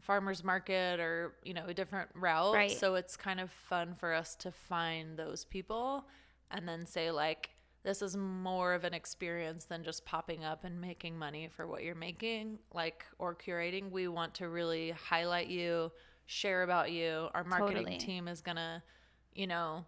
farmers 0.00 0.42
market 0.42 1.00
or, 1.00 1.34
you 1.44 1.52
know, 1.52 1.66
a 1.66 1.74
different 1.74 2.08
route. 2.14 2.54
Right. 2.54 2.70
So 2.70 2.94
it's 2.94 3.16
kind 3.16 3.40
of 3.40 3.50
fun 3.50 3.94
for 3.94 4.14
us 4.14 4.34
to 4.36 4.52
find 4.52 5.18
those 5.18 5.44
people 5.44 6.06
and 6.50 6.66
then 6.66 6.86
say 6.86 7.10
like 7.10 7.50
this 7.84 8.02
is 8.02 8.16
more 8.16 8.74
of 8.74 8.84
an 8.84 8.94
experience 8.94 9.64
than 9.64 9.84
just 9.84 10.04
popping 10.04 10.44
up 10.44 10.64
and 10.64 10.80
making 10.80 11.18
money 11.18 11.48
for 11.54 11.66
what 11.66 11.82
you're 11.84 11.94
making 11.94 12.58
like 12.74 13.04
or 13.18 13.34
curating. 13.34 13.90
We 13.90 14.08
want 14.08 14.34
to 14.34 14.48
really 14.48 14.90
highlight 14.90 15.48
you 15.48 15.92
share 16.26 16.62
about 16.62 16.90
you. 16.90 17.28
Our 17.34 17.44
marketing 17.44 17.84
Totally. 17.84 17.98
team 17.98 18.28
is 18.28 18.40
gonna 18.40 18.82
you 19.34 19.46
know 19.46 19.84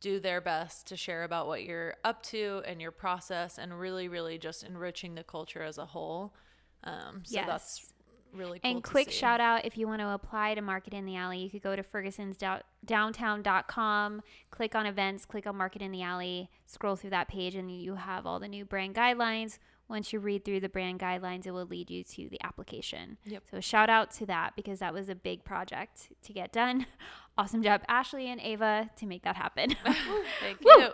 do 0.00 0.18
their 0.18 0.40
best 0.40 0.88
to 0.88 0.96
share 0.96 1.22
about 1.22 1.46
what 1.46 1.62
you're 1.62 1.94
up 2.02 2.22
to 2.24 2.60
and 2.66 2.80
your 2.82 2.90
process 2.90 3.56
and 3.56 3.78
really 3.78 4.08
really 4.08 4.36
just 4.36 4.64
enriching 4.64 5.14
the 5.14 5.22
culture 5.22 5.62
as 5.62 5.78
a 5.78 5.86
whole. 5.86 6.34
Um, 6.84 7.22
so 7.24 7.40
that's 7.46 7.92
really 8.32 8.58
cool. 8.58 8.70
and 8.70 8.82
quick 8.82 9.08
see. 9.10 9.16
shout 9.16 9.40
out 9.40 9.64
if 9.64 9.76
you 9.76 9.86
want 9.86 10.00
to 10.00 10.08
apply 10.08 10.54
to 10.54 10.62
Market 10.62 10.94
in 10.94 11.04
the 11.04 11.16
Alley, 11.16 11.38
you 11.38 11.50
could 11.50 11.62
go 11.62 11.76
to 11.76 11.82
ferguson's 11.82 12.36
downtown.com, 12.84 14.22
click 14.50 14.74
on 14.74 14.86
events, 14.86 15.24
click 15.24 15.46
on 15.46 15.56
Market 15.56 15.82
in 15.82 15.92
the 15.92 16.02
Alley, 16.02 16.50
scroll 16.66 16.96
through 16.96 17.10
that 17.10 17.28
page, 17.28 17.54
and 17.54 17.70
you 17.70 17.94
have 17.94 18.26
all 18.26 18.38
the 18.40 18.48
new 18.48 18.64
brand 18.64 18.94
guidelines. 18.94 19.58
Once 19.88 20.12
you 20.12 20.20
read 20.20 20.44
through 20.44 20.60
the 20.60 20.68
brand 20.70 20.98
guidelines, 20.98 21.46
it 21.46 21.50
will 21.50 21.66
lead 21.66 21.90
you 21.90 22.02
to 22.02 22.28
the 22.30 22.40
application. 22.42 23.18
Yep. 23.26 23.42
So 23.50 23.60
shout 23.60 23.90
out 23.90 24.10
to 24.12 24.26
that 24.26 24.56
because 24.56 24.78
that 24.78 24.94
was 24.94 25.10
a 25.10 25.14
big 25.14 25.44
project 25.44 26.08
to 26.22 26.32
get 26.32 26.52
done. 26.52 26.86
Awesome 27.38 27.62
job, 27.62 27.80
Ashley 27.88 28.28
and 28.30 28.38
Ava, 28.42 28.90
to 28.96 29.06
make 29.06 29.22
that 29.22 29.36
happen. 29.36 29.74
Thank 30.40 30.58
you. 30.64 30.88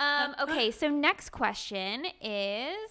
um, 0.00 0.34
okay, 0.40 0.70
so 0.70 0.88
next 0.88 1.28
question 1.32 2.06
is 2.18 2.88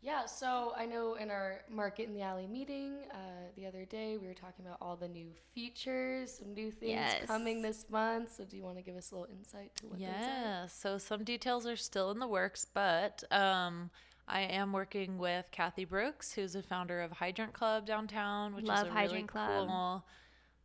Yeah, 0.00 0.26
so 0.26 0.72
I 0.76 0.86
know 0.86 1.14
in 1.14 1.28
our 1.30 1.60
Market 1.68 2.06
in 2.06 2.14
the 2.14 2.22
Alley 2.22 2.46
meeting 2.46 2.98
uh, 3.12 3.16
the 3.56 3.66
other 3.66 3.84
day, 3.84 4.16
we 4.16 4.28
were 4.28 4.34
talking 4.34 4.64
about 4.64 4.78
all 4.80 4.94
the 4.94 5.08
new 5.08 5.26
features, 5.54 6.38
some 6.38 6.54
new 6.54 6.70
things 6.70 6.92
Yes. 6.92 7.26
coming 7.26 7.62
this 7.62 7.84
month. 7.90 8.36
So, 8.36 8.44
do 8.44 8.56
you 8.56 8.62
want 8.62 8.76
to 8.76 8.82
give 8.82 8.96
us 8.96 9.10
a 9.10 9.16
little 9.16 9.34
insight 9.36 9.74
to 9.76 9.86
what? 9.86 9.98
Yeah, 9.98 10.66
so 10.68 10.98
some 10.98 11.24
details 11.24 11.66
are 11.66 11.74
still 11.76 12.12
in 12.12 12.20
the 12.20 12.28
works, 12.28 12.64
but 12.72 13.24
um, 13.32 13.90
I 14.28 14.42
am 14.42 14.72
working 14.72 15.18
with 15.18 15.46
Kathy 15.50 15.84
Brooks, 15.84 16.32
who's 16.32 16.54
a 16.54 16.62
founder 16.62 17.00
of 17.00 17.10
Hydrant 17.10 17.52
Club 17.52 17.84
downtown, 17.84 18.54
which 18.54 18.66
Love 18.66 18.86
is 18.86 18.90
a 18.92 18.94
Hydrant 18.94 19.12
really 19.12 19.26
Club. 19.26 19.68
cool 19.68 20.04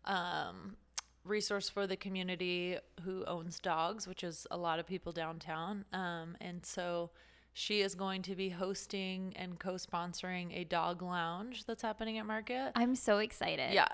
um, 0.06 0.76
resource 1.26 1.70
for 1.70 1.88
the 1.88 1.96
community 1.98 2.78
who 3.04 3.26
owns 3.26 3.58
dogs, 3.60 4.08
which 4.08 4.24
is 4.24 4.46
a 4.52 4.58
lot 4.58 4.78
of 4.78 4.86
people 4.86 5.12
downtown. 5.12 5.86
Um, 5.92 6.38
and 6.40 6.64
so 6.64 7.10
she 7.54 7.82
is 7.82 7.94
going 7.96 8.22
to 8.24 8.36
be 8.36 8.50
hosting 8.50 9.34
and 9.36 9.60
co-sponsoring 9.60 10.58
a 10.60 10.64
dog 10.64 11.02
lounge 11.02 11.66
that's 11.66 11.84
happening 11.84 12.18
at 12.18 12.26
Market. 12.26 12.72
I'm 12.76 12.96
so 12.96 13.20
excited. 13.20 13.74
Yeah. 13.74 13.88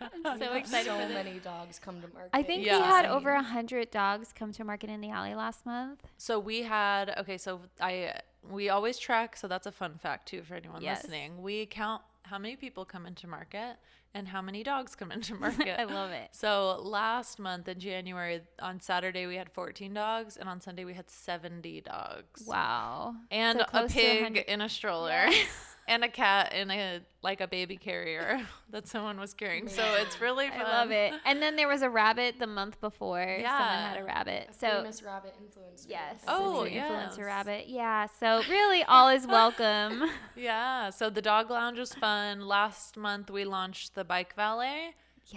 I'm 0.00 0.38
so 0.38 0.52
excited 0.52 0.86
So 0.86 1.08
many 1.08 1.38
dogs 1.44 1.78
come 1.78 2.00
to 2.02 2.08
market. 2.12 2.30
I 2.34 2.42
think 2.42 2.64
Yeah. 2.64 2.78
we 2.78 2.84
had 2.84 3.06
over 3.06 3.30
a 3.32 3.42
hundred 3.42 3.90
dogs 3.90 4.32
come 4.32 4.52
to 4.52 4.64
Market 4.64 4.90
in 4.90 5.00
the 5.00 5.10
Alley 5.10 5.34
last 5.34 5.64
month. 5.64 6.02
So 6.18 6.38
we 6.38 6.62
had 6.62 7.14
okay, 7.18 7.38
so 7.38 7.60
I 7.80 8.20
we 8.48 8.68
always 8.68 8.98
track, 8.98 9.36
so 9.36 9.48
that's 9.48 9.66
a 9.66 9.72
fun 9.72 9.98
fact 10.00 10.28
too 10.28 10.42
for 10.42 10.54
anyone 10.54 10.82
Yes. 10.82 11.02
listening. 11.02 11.42
We 11.42 11.66
count 11.66 12.02
how 12.22 12.38
many 12.38 12.56
people 12.56 12.84
come 12.84 13.06
into 13.06 13.26
market 13.26 13.76
and 14.16 14.28
how 14.28 14.40
many 14.40 14.62
dogs 14.62 14.94
come 14.94 15.12
into 15.12 15.34
market. 15.46 15.78
I 15.78 15.84
love 15.84 16.10
it. 16.10 16.28
So 16.32 16.80
last 16.82 17.38
month 17.38 17.68
in 17.68 17.78
January 17.78 18.40
on 18.58 18.80
Saturday 18.80 19.26
we 19.26 19.36
had 19.36 19.50
14 19.52 19.92
dogs 19.92 20.38
and 20.38 20.48
on 20.48 20.60
Sunday 20.60 20.84
we 20.86 20.94
had 20.94 21.10
70 21.10 21.82
dogs. 21.82 22.44
Wow. 22.46 23.14
And 23.30 23.58
So 23.58 23.66
a 23.72 23.86
pig 23.86 24.44
in 24.48 24.62
a 24.62 24.68
stroller 24.70 25.28
and 25.88 26.02
a 26.04 26.08
cat 26.08 26.52
in 26.52 26.70
a 26.70 27.00
like 27.22 27.40
a 27.40 27.46
baby 27.48 27.76
carrier 27.76 28.40
that 28.70 28.86
someone 28.88 29.18
was 29.18 29.34
carrying. 29.34 29.68
So 29.68 29.82
it's 30.00 30.20
really 30.20 30.48
fun. 30.48 30.60
I 30.60 30.62
love 30.80 30.90
it. 30.90 31.12
And 31.24 31.40
then 31.42 31.56
there 31.56 31.66
was 31.68 31.82
a 31.82 31.90
rabbit 31.90 32.38
the 32.38 32.46
month 32.46 32.80
before. 32.80 33.18
Someone 33.24 33.40
Yeah. 33.40 33.88
had 33.88 33.98
a 34.00 34.04
rabbit. 34.04 34.48
A 34.50 34.52
So 34.52 34.68
famous 34.70 35.02
rabbit 35.02 35.34
influencer. 35.42 35.86
yes. 35.88 36.22
Oh, 36.28 36.62
it's 36.62 36.74
an 36.76 36.82
influencer 36.82 37.26
rabbit. 37.26 37.64
Yeah. 37.68 38.06
So 38.20 38.42
really 38.48 38.82
all 38.84 39.08
is 39.08 39.26
welcome. 39.26 40.02
Yeah, 40.36 40.90
so 40.90 41.08
the 41.10 41.22
dog 41.22 41.50
lounge 41.50 41.78
was 41.78 41.94
fun. 41.94 42.40
Last 42.46 42.96
month 42.96 43.30
we 43.30 43.44
launched 43.44 43.94
the 43.94 44.04
bike 44.04 44.34
valet. 44.34 44.94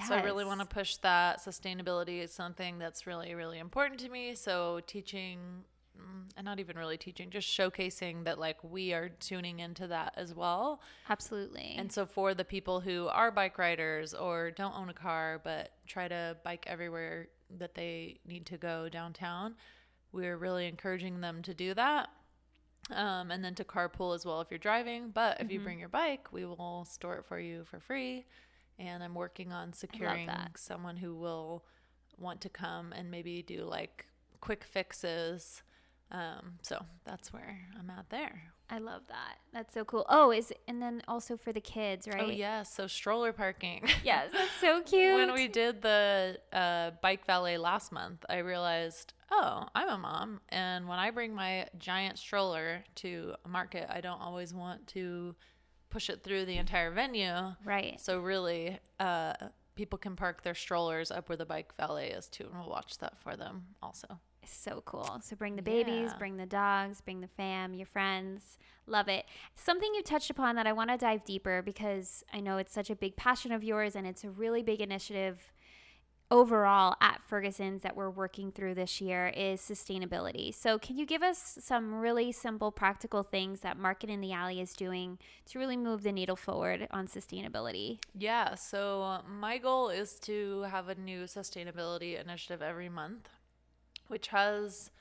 So 0.07 0.13
I 0.13 0.21
really 0.21 0.45
want 0.45 0.59
to 0.59 0.67
push 0.67 0.97
that. 0.97 1.39
Sustainability 1.39 2.21
is 2.21 2.31
something 2.31 2.77
that's 2.77 3.07
really, 3.07 3.33
really 3.33 3.57
important 3.57 3.99
to 4.01 4.09
me. 4.09 4.35
So 4.35 4.81
teaching, 4.85 5.39
and 6.37 6.45
not 6.45 6.59
even 6.59 6.77
really 6.77 6.97
teaching, 6.97 7.29
just 7.29 7.47
showcasing 7.47 8.23
that 8.23 8.39
like 8.39 8.63
we 8.63 8.93
are 8.93 9.09
tuning 9.09 9.59
into 9.59 9.87
that 9.87 10.13
as 10.15 10.33
well. 10.33 10.81
Absolutely. 11.09 11.75
And 11.77 11.91
so 11.91 12.05
for 12.05 12.33
the 12.33 12.45
people 12.45 12.79
who 12.79 13.07
are 13.07 13.31
bike 13.31 13.57
riders 13.57 14.13
or 14.13 14.51
don't 14.51 14.73
own 14.75 14.89
a 14.89 14.93
car 14.93 15.41
but 15.43 15.71
try 15.85 16.07
to 16.07 16.37
bike 16.43 16.65
everywhere 16.67 17.27
that 17.57 17.75
they 17.75 18.19
need 18.25 18.45
to 18.47 18.57
go 18.57 18.87
downtown, 18.89 19.55
we're 20.11 20.37
really 20.37 20.67
encouraging 20.67 21.21
them 21.21 21.41
to 21.43 21.53
do 21.53 21.73
that. 21.73 22.09
Um, 22.91 23.29
and 23.29 23.43
then 23.43 23.53
to 23.55 23.63
carpool 23.63 24.15
as 24.15 24.25
well 24.25 24.41
if 24.41 24.47
you're 24.49 24.57
driving. 24.57 25.11
But 25.11 25.39
if 25.41 25.51
you 25.51 25.59
bring 25.59 25.77
your 25.77 25.89
bike, 25.89 26.31
we 26.31 26.45
will 26.45 26.87
store 26.89 27.17
it 27.17 27.25
for 27.25 27.39
you 27.39 27.63
for 27.65 27.79
free. 27.79 28.25
And 28.79 29.03
I'm 29.03 29.13
working 29.13 29.51
on 29.51 29.73
securing 29.73 30.29
someone 30.55 30.97
who 30.97 31.13
will 31.13 31.65
want 32.17 32.41
to 32.41 32.49
come 32.49 32.93
and 32.93 33.11
maybe 33.11 33.43
do 33.43 33.63
like 33.63 34.07
quick 34.41 34.63
fixes. 34.63 35.61
Um, 36.11 36.53
so 36.61 36.83
that's 37.05 37.31
where 37.31 37.59
I'm 37.79 37.89
at 37.89 38.09
there. 38.09 38.41
I 38.71 38.77
love 38.77 39.01
that. 39.09 39.37
That's 39.51 39.73
so 39.73 39.83
cool. 39.83 40.05
Oh, 40.09 40.31
is 40.31 40.53
and 40.67 40.81
then 40.81 41.01
also 41.07 41.37
for 41.37 41.51
the 41.51 41.61
kids, 41.61 42.07
right? 42.07 42.23
Oh, 42.23 42.29
yes. 42.29 42.73
So 42.73 42.87
stroller 42.87 43.33
parking. 43.33 43.87
Yes, 44.03 44.31
that's 44.31 44.51
so 44.61 44.81
cute. 44.81 45.13
when 45.15 45.33
we 45.33 45.47
did 45.47 45.81
the 45.81 46.37
uh, 46.53 46.91
bike 47.01 47.25
valet 47.25 47.57
last 47.57 47.91
month, 47.91 48.25
I 48.29 48.37
realized, 48.39 49.13
oh, 49.31 49.65
I'm 49.75 49.89
a 49.89 49.97
mom, 49.97 50.41
and 50.49 50.87
when 50.87 50.99
I 50.99 51.11
bring 51.11 51.33
my 51.35 51.67
giant 51.77 52.17
stroller 52.17 52.83
to 52.95 53.33
a 53.45 53.49
market, 53.49 53.87
I 53.89 54.01
don't 54.01 54.21
always 54.21 54.53
want 54.53 54.87
to 54.87 55.35
push 55.89 56.09
it 56.09 56.23
through 56.23 56.45
the 56.45 56.57
entire 56.57 56.91
venue. 56.91 57.55
right. 57.65 57.99
So 57.99 58.19
really, 58.19 58.79
uh, 58.99 59.33
people 59.75 59.97
can 59.97 60.15
park 60.15 60.43
their 60.43 60.55
strollers 60.55 61.11
up 61.11 61.29
where 61.29 61.37
the 61.37 61.45
bike 61.45 61.75
valet 61.77 62.11
is 62.11 62.27
too, 62.27 62.45
and 62.45 62.59
we'll 62.59 62.69
watch 62.69 62.97
that 62.99 63.19
for 63.19 63.35
them 63.35 63.63
also. 63.81 64.19
So 64.45 64.81
cool. 64.85 65.19
So 65.23 65.35
bring 65.35 65.55
the 65.55 65.61
babies, 65.61 66.09
Yeah. 66.11 66.17
bring 66.17 66.37
the 66.37 66.45
dogs, 66.45 67.01
bring 67.01 67.21
the 67.21 67.27
fam, 67.27 67.73
your 67.73 67.85
friends. 67.85 68.57
Love 68.87 69.07
it. 69.07 69.25
Something 69.55 69.93
you 69.93 70.01
touched 70.01 70.29
upon 70.29 70.55
that 70.55 70.65
I 70.65 70.73
want 70.73 70.89
to 70.89 70.97
dive 70.97 71.23
deeper 71.23 71.61
because 71.61 72.23
I 72.33 72.39
know 72.39 72.57
it's 72.57 72.73
such 72.73 72.89
a 72.89 72.95
big 72.95 73.15
passion 73.15 73.51
of 73.51 73.63
yours 73.63 73.95
and 73.95 74.07
it's 74.07 74.23
a 74.23 74.29
really 74.29 74.63
big 74.63 74.81
initiative 74.81 75.51
overall 76.31 76.95
at 77.01 77.21
Ferguson's 77.27 77.81
that 77.81 77.95
we're 77.95 78.09
working 78.09 78.51
through 78.51 78.75
this 78.75 79.01
year 79.01 79.29
is 79.35 79.59
sustainability. 79.61 80.53
So 80.53 80.77
can 80.77 80.95
you 80.97 81.05
give 81.05 81.23
us 81.23 81.57
some 81.59 81.95
really 81.95 82.31
simple 82.31 82.71
practical 82.71 83.23
things 83.23 83.61
that 83.61 83.77
Market 83.77 84.11
in 84.11 84.21
the 84.21 84.31
Alley 84.31 84.59
is 84.61 84.73
doing 84.73 85.17
to 85.47 85.57
really 85.57 85.77
move 85.77 86.03
the 86.03 86.11
needle 86.11 86.35
forward 86.35 86.87
on 86.91 87.07
sustainability? 87.07 87.97
Yeah, 88.13 88.53
so 88.55 89.21
my 89.27 89.57
goal 89.57 89.89
is 89.89 90.19
to 90.21 90.61
have 90.69 90.87
a 90.87 90.93
new 90.95 91.23
sustainability 91.23 92.19
initiative 92.21 92.61
every 92.61 92.89
month, 92.89 93.27
which 94.09 94.27
has 94.27 94.91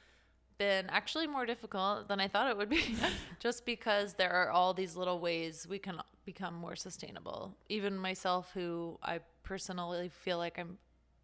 been 0.59 0.87
actually 0.91 1.27
more 1.27 1.47
difficult 1.47 2.09
than 2.09 2.21
I 2.21 2.29
thought 2.29 2.51
it 2.51 2.57
would 2.57 2.69
be, 2.69 2.97
just 3.41 3.65
because 3.65 4.15
there 4.15 4.33
are 4.33 4.51
all 4.51 4.75
these 4.75 4.97
little 4.97 5.21
ways 5.21 5.67
we 5.69 5.79
can 5.79 6.01
become 6.25 6.55
more 6.55 6.77
sustainable. 6.77 7.57
Even 7.69 7.97
myself, 7.97 8.51
who 8.55 8.99
I 9.03 9.21
personally 9.43 10.11
feel 10.11 10.39
like 10.39 10.59
I'm 10.59 10.79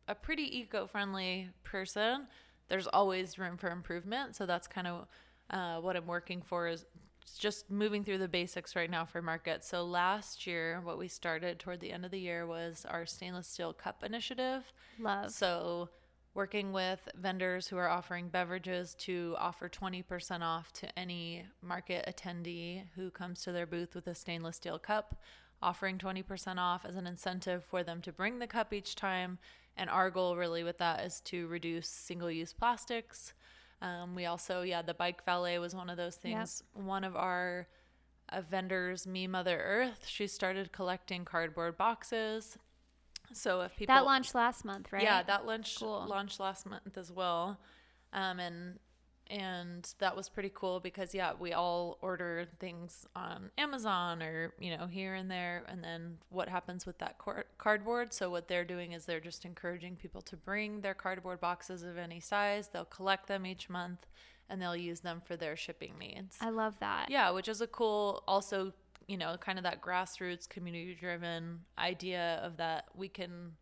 a 0.08 0.14
pretty 0.14 0.58
eco 0.58 0.86
friendly 0.86 1.50
person, 1.62 2.26
there's 2.68 2.86
always 2.86 3.38
room 3.38 3.56
for 3.56 3.70
improvement. 3.70 4.36
So 4.36 4.46
that's 4.46 4.66
kind 4.66 4.86
of 4.86 5.06
uh, 5.50 5.80
what 5.80 5.96
I'm 5.96 6.06
working 6.06 6.42
for 6.42 6.68
is 6.68 6.86
just 7.38 7.70
moving 7.70 8.04
through 8.04 8.18
the 8.18 8.28
basics 8.28 8.76
right 8.76 8.90
now 8.90 9.04
for 9.04 9.20
market. 9.20 9.64
So 9.64 9.84
last 9.84 10.46
year, 10.46 10.80
what 10.82 10.98
we 10.98 11.08
started 11.08 11.58
toward 11.58 11.80
the 11.80 11.92
end 11.92 12.04
of 12.04 12.10
the 12.10 12.20
year 12.20 12.46
was 12.46 12.86
our 12.88 13.06
stainless 13.06 13.48
steel 13.48 13.72
cup 13.72 14.04
initiative. 14.04 14.72
Love. 14.98 15.32
So 15.32 15.88
working 16.34 16.72
with 16.72 17.08
vendors 17.14 17.68
who 17.68 17.76
are 17.76 17.88
offering 17.88 18.28
beverages 18.28 18.94
to 18.96 19.36
offer 19.38 19.68
20% 19.68 20.42
off 20.42 20.72
to 20.72 20.98
any 20.98 21.44
market 21.62 22.04
attendee 22.08 22.82
who 22.96 23.10
comes 23.10 23.42
to 23.42 23.52
their 23.52 23.66
booth 23.66 23.94
with 23.94 24.06
a 24.08 24.14
stainless 24.14 24.56
steel 24.56 24.78
cup, 24.78 25.20
offering 25.62 25.96
20% 25.96 26.58
off 26.58 26.84
as 26.84 26.96
an 26.96 27.06
incentive 27.06 27.64
for 27.64 27.82
them 27.84 28.02
to 28.02 28.12
bring 28.12 28.38
the 28.40 28.46
cup 28.48 28.72
each 28.72 28.96
time. 28.96 29.38
And 29.76 29.88
our 29.88 30.10
goal 30.10 30.36
really 30.36 30.64
with 30.64 30.78
that 30.78 31.04
is 31.04 31.20
to 31.26 31.46
reduce 31.46 31.88
single 31.88 32.30
use 32.30 32.52
plastics. 32.52 33.32
Um, 33.80 34.14
we 34.14 34.26
also, 34.26 34.62
yeah, 34.62 34.82
the 34.82 34.94
bike 34.94 35.24
valet 35.24 35.58
was 35.58 35.74
one 35.74 35.90
of 35.90 35.96
those 35.96 36.18
Yep. 36.22 36.22
things. 36.22 36.62
One 36.72 37.04
of 37.04 37.14
our 37.14 37.68
uh, 38.28 38.40
vendors, 38.40 39.06
Me 39.06 39.26
Mother 39.26 39.60
Earth, 39.60 40.06
she 40.08 40.26
started 40.26 40.72
collecting 40.72 41.24
cardboard 41.24 41.76
boxes. 41.76 42.58
So 43.32 43.62
if 43.62 43.76
people 43.76 43.94
that 43.94 44.04
launched 44.04 44.34
last 44.34 44.64
month, 44.64 44.92
right? 44.92 45.02
yeah, 45.02 45.22
that 45.22 45.46
launched 45.46 45.78
Cool. 45.78 46.06
launched 46.08 46.40
last 46.40 46.66
month 46.66 46.96
as 46.96 47.10
well, 47.10 47.58
um, 48.12 48.38
and 48.38 48.78
and 49.30 49.94
that 50.00 50.14
was 50.14 50.28
pretty 50.28 50.50
cool 50.54 50.80
because 50.80 51.14
yeah, 51.14 51.32
we 51.38 51.52
all 51.52 51.98
order 52.02 52.46
things 52.60 53.06
on 53.16 53.50
Amazon 53.56 54.22
or 54.22 54.52
you 54.60 54.76
know 54.76 54.86
here 54.86 55.14
and 55.14 55.30
there, 55.30 55.64
and 55.68 55.82
then 55.82 56.18
what 56.28 56.48
happens 56.48 56.84
with 56.86 56.98
that 56.98 57.18
car- 57.18 57.46
cardboard? 57.58 58.12
So 58.12 58.30
what 58.30 58.48
they're 58.48 58.64
doing 58.64 58.92
is 58.92 59.06
they're 59.06 59.20
just 59.20 59.44
encouraging 59.44 59.96
people 59.96 60.20
to 60.22 60.36
bring 60.36 60.82
their 60.82 60.94
cardboard 60.94 61.40
boxes 61.40 61.82
of 61.82 61.96
any 61.96 62.20
size. 62.20 62.68
They'll 62.68 62.84
collect 62.84 63.26
them 63.26 63.46
each 63.46 63.70
month, 63.70 64.06
and 64.48 64.60
they'll 64.60 64.76
use 64.76 65.00
them 65.00 65.22
for 65.24 65.36
their 65.36 65.56
shipping 65.56 65.94
needs. 65.98 66.36
I 66.40 66.50
love 66.50 66.78
that. 66.80 67.10
Yeah, 67.10 67.30
which 67.30 67.48
is 67.48 67.60
a 67.60 67.66
cool, 67.66 68.22
also, 68.28 68.72
you 69.06 69.16
know, 69.16 69.36
kind 69.38 69.58
of 69.58 69.64
that 69.64 69.80
grassroots 69.82 70.48
community 70.48 70.96
driven 70.98 71.60
idea 71.78 72.40
of 72.42 72.56
that 72.58 72.86
we 72.94 73.08
can 73.08 73.52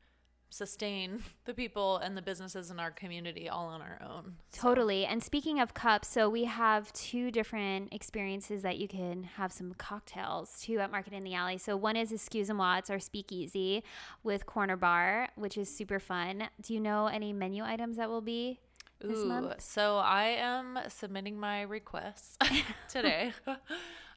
sustain 0.51 1.23
the 1.47 1.55
people 1.55 1.97
and 1.97 2.15
the 2.17 2.21
businesses 2.21 2.71
in 2.71 2.79
our 2.79 2.91
community 2.91 3.49
all 3.49 3.69
on 3.69 3.81
our 3.81 3.99
own. 4.07 4.35
So- 4.51 4.61
Totally. 4.69 5.07
And 5.07 5.23
speaking 5.23 5.59
of 5.61 5.73
cups, 5.73 6.09
so 6.09 6.29
we 6.29 6.45
have 6.45 6.93
two 6.93 7.31
different 7.31 7.93
experiences 7.93 8.61
that 8.63 8.77
you 8.77 8.87
can 8.87 9.23
have 9.37 9.51
some 9.53 9.73
cocktails 9.75 10.61
too 10.61 10.79
at 10.79 10.91
Market 10.91 11.15
in 11.15 11.25
the 11.25 11.33
Alley. 11.35 11.57
So 11.59 11.75
one 11.77 11.97
is 11.97 12.13
Excuse 12.13 12.51
Moi, 12.51 12.77
it's 12.79 12.91
our 12.91 12.99
speakeasy 13.01 13.83
with 14.23 14.45
Corner 14.45 14.77
Bar, 14.77 15.29
which 15.37 15.57
is 15.57 15.75
super 15.75 15.99
fun. 15.99 16.49
Do 16.61 16.75
you 16.75 16.81
know 16.81 17.07
any 17.07 17.33
menu 17.33 17.65
items 17.65 17.97
that 17.97 18.11
will 18.11 18.21
be 18.21 18.61
Ooh, 19.05 19.25
month? 19.25 19.61
so 19.63 19.97
I 19.97 20.25
am 20.39 20.79
submitting 20.89 21.41
my 21.41 21.63
requests 21.63 22.37
today. 22.89 23.33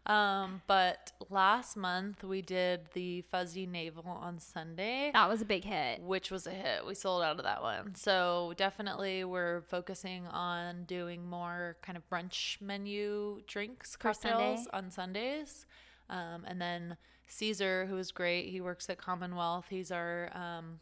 um, 0.06 0.62
but 0.68 1.12
last 1.30 1.76
month 1.76 2.24
we 2.24 2.42
did 2.42 2.82
the 2.94 3.22
fuzzy 3.32 3.66
navel 3.66 4.06
on 4.08 4.40
Sunday. 4.40 5.10
That 5.14 5.28
was 5.30 5.42
a 5.42 5.46
big 5.46 5.64
hit. 5.64 6.02
which 6.02 6.30
was 6.32 6.46
a 6.48 6.52
hit. 6.52 6.86
We 6.86 6.94
sold 6.94 7.24
out 7.24 7.38
of 7.38 7.44
that 7.44 7.62
one. 7.62 7.96
So 7.96 8.54
definitely 8.58 9.24
we're 9.24 9.62
focusing 9.62 10.28
on 10.28 10.84
doing 10.84 11.26
more 11.28 11.78
kind 11.82 11.98
of 11.98 12.08
brunch 12.10 12.62
menu 12.62 13.42
drinks, 13.48 13.96
For 14.00 14.14
Sunday? 14.14 14.38
cocktails 14.38 14.68
on 14.74 14.92
Sundays. 14.92 15.66
Um, 16.10 16.44
and 16.46 16.62
then 16.62 16.98
Caesar, 17.28 17.88
who 17.88 17.98
is 17.98 18.12
great, 18.12 18.50
he 18.50 18.62
works 18.62 18.90
at 18.90 18.98
Commonwealth. 19.00 19.66
He's 19.70 19.92
our 19.92 20.30
um, 20.36 20.80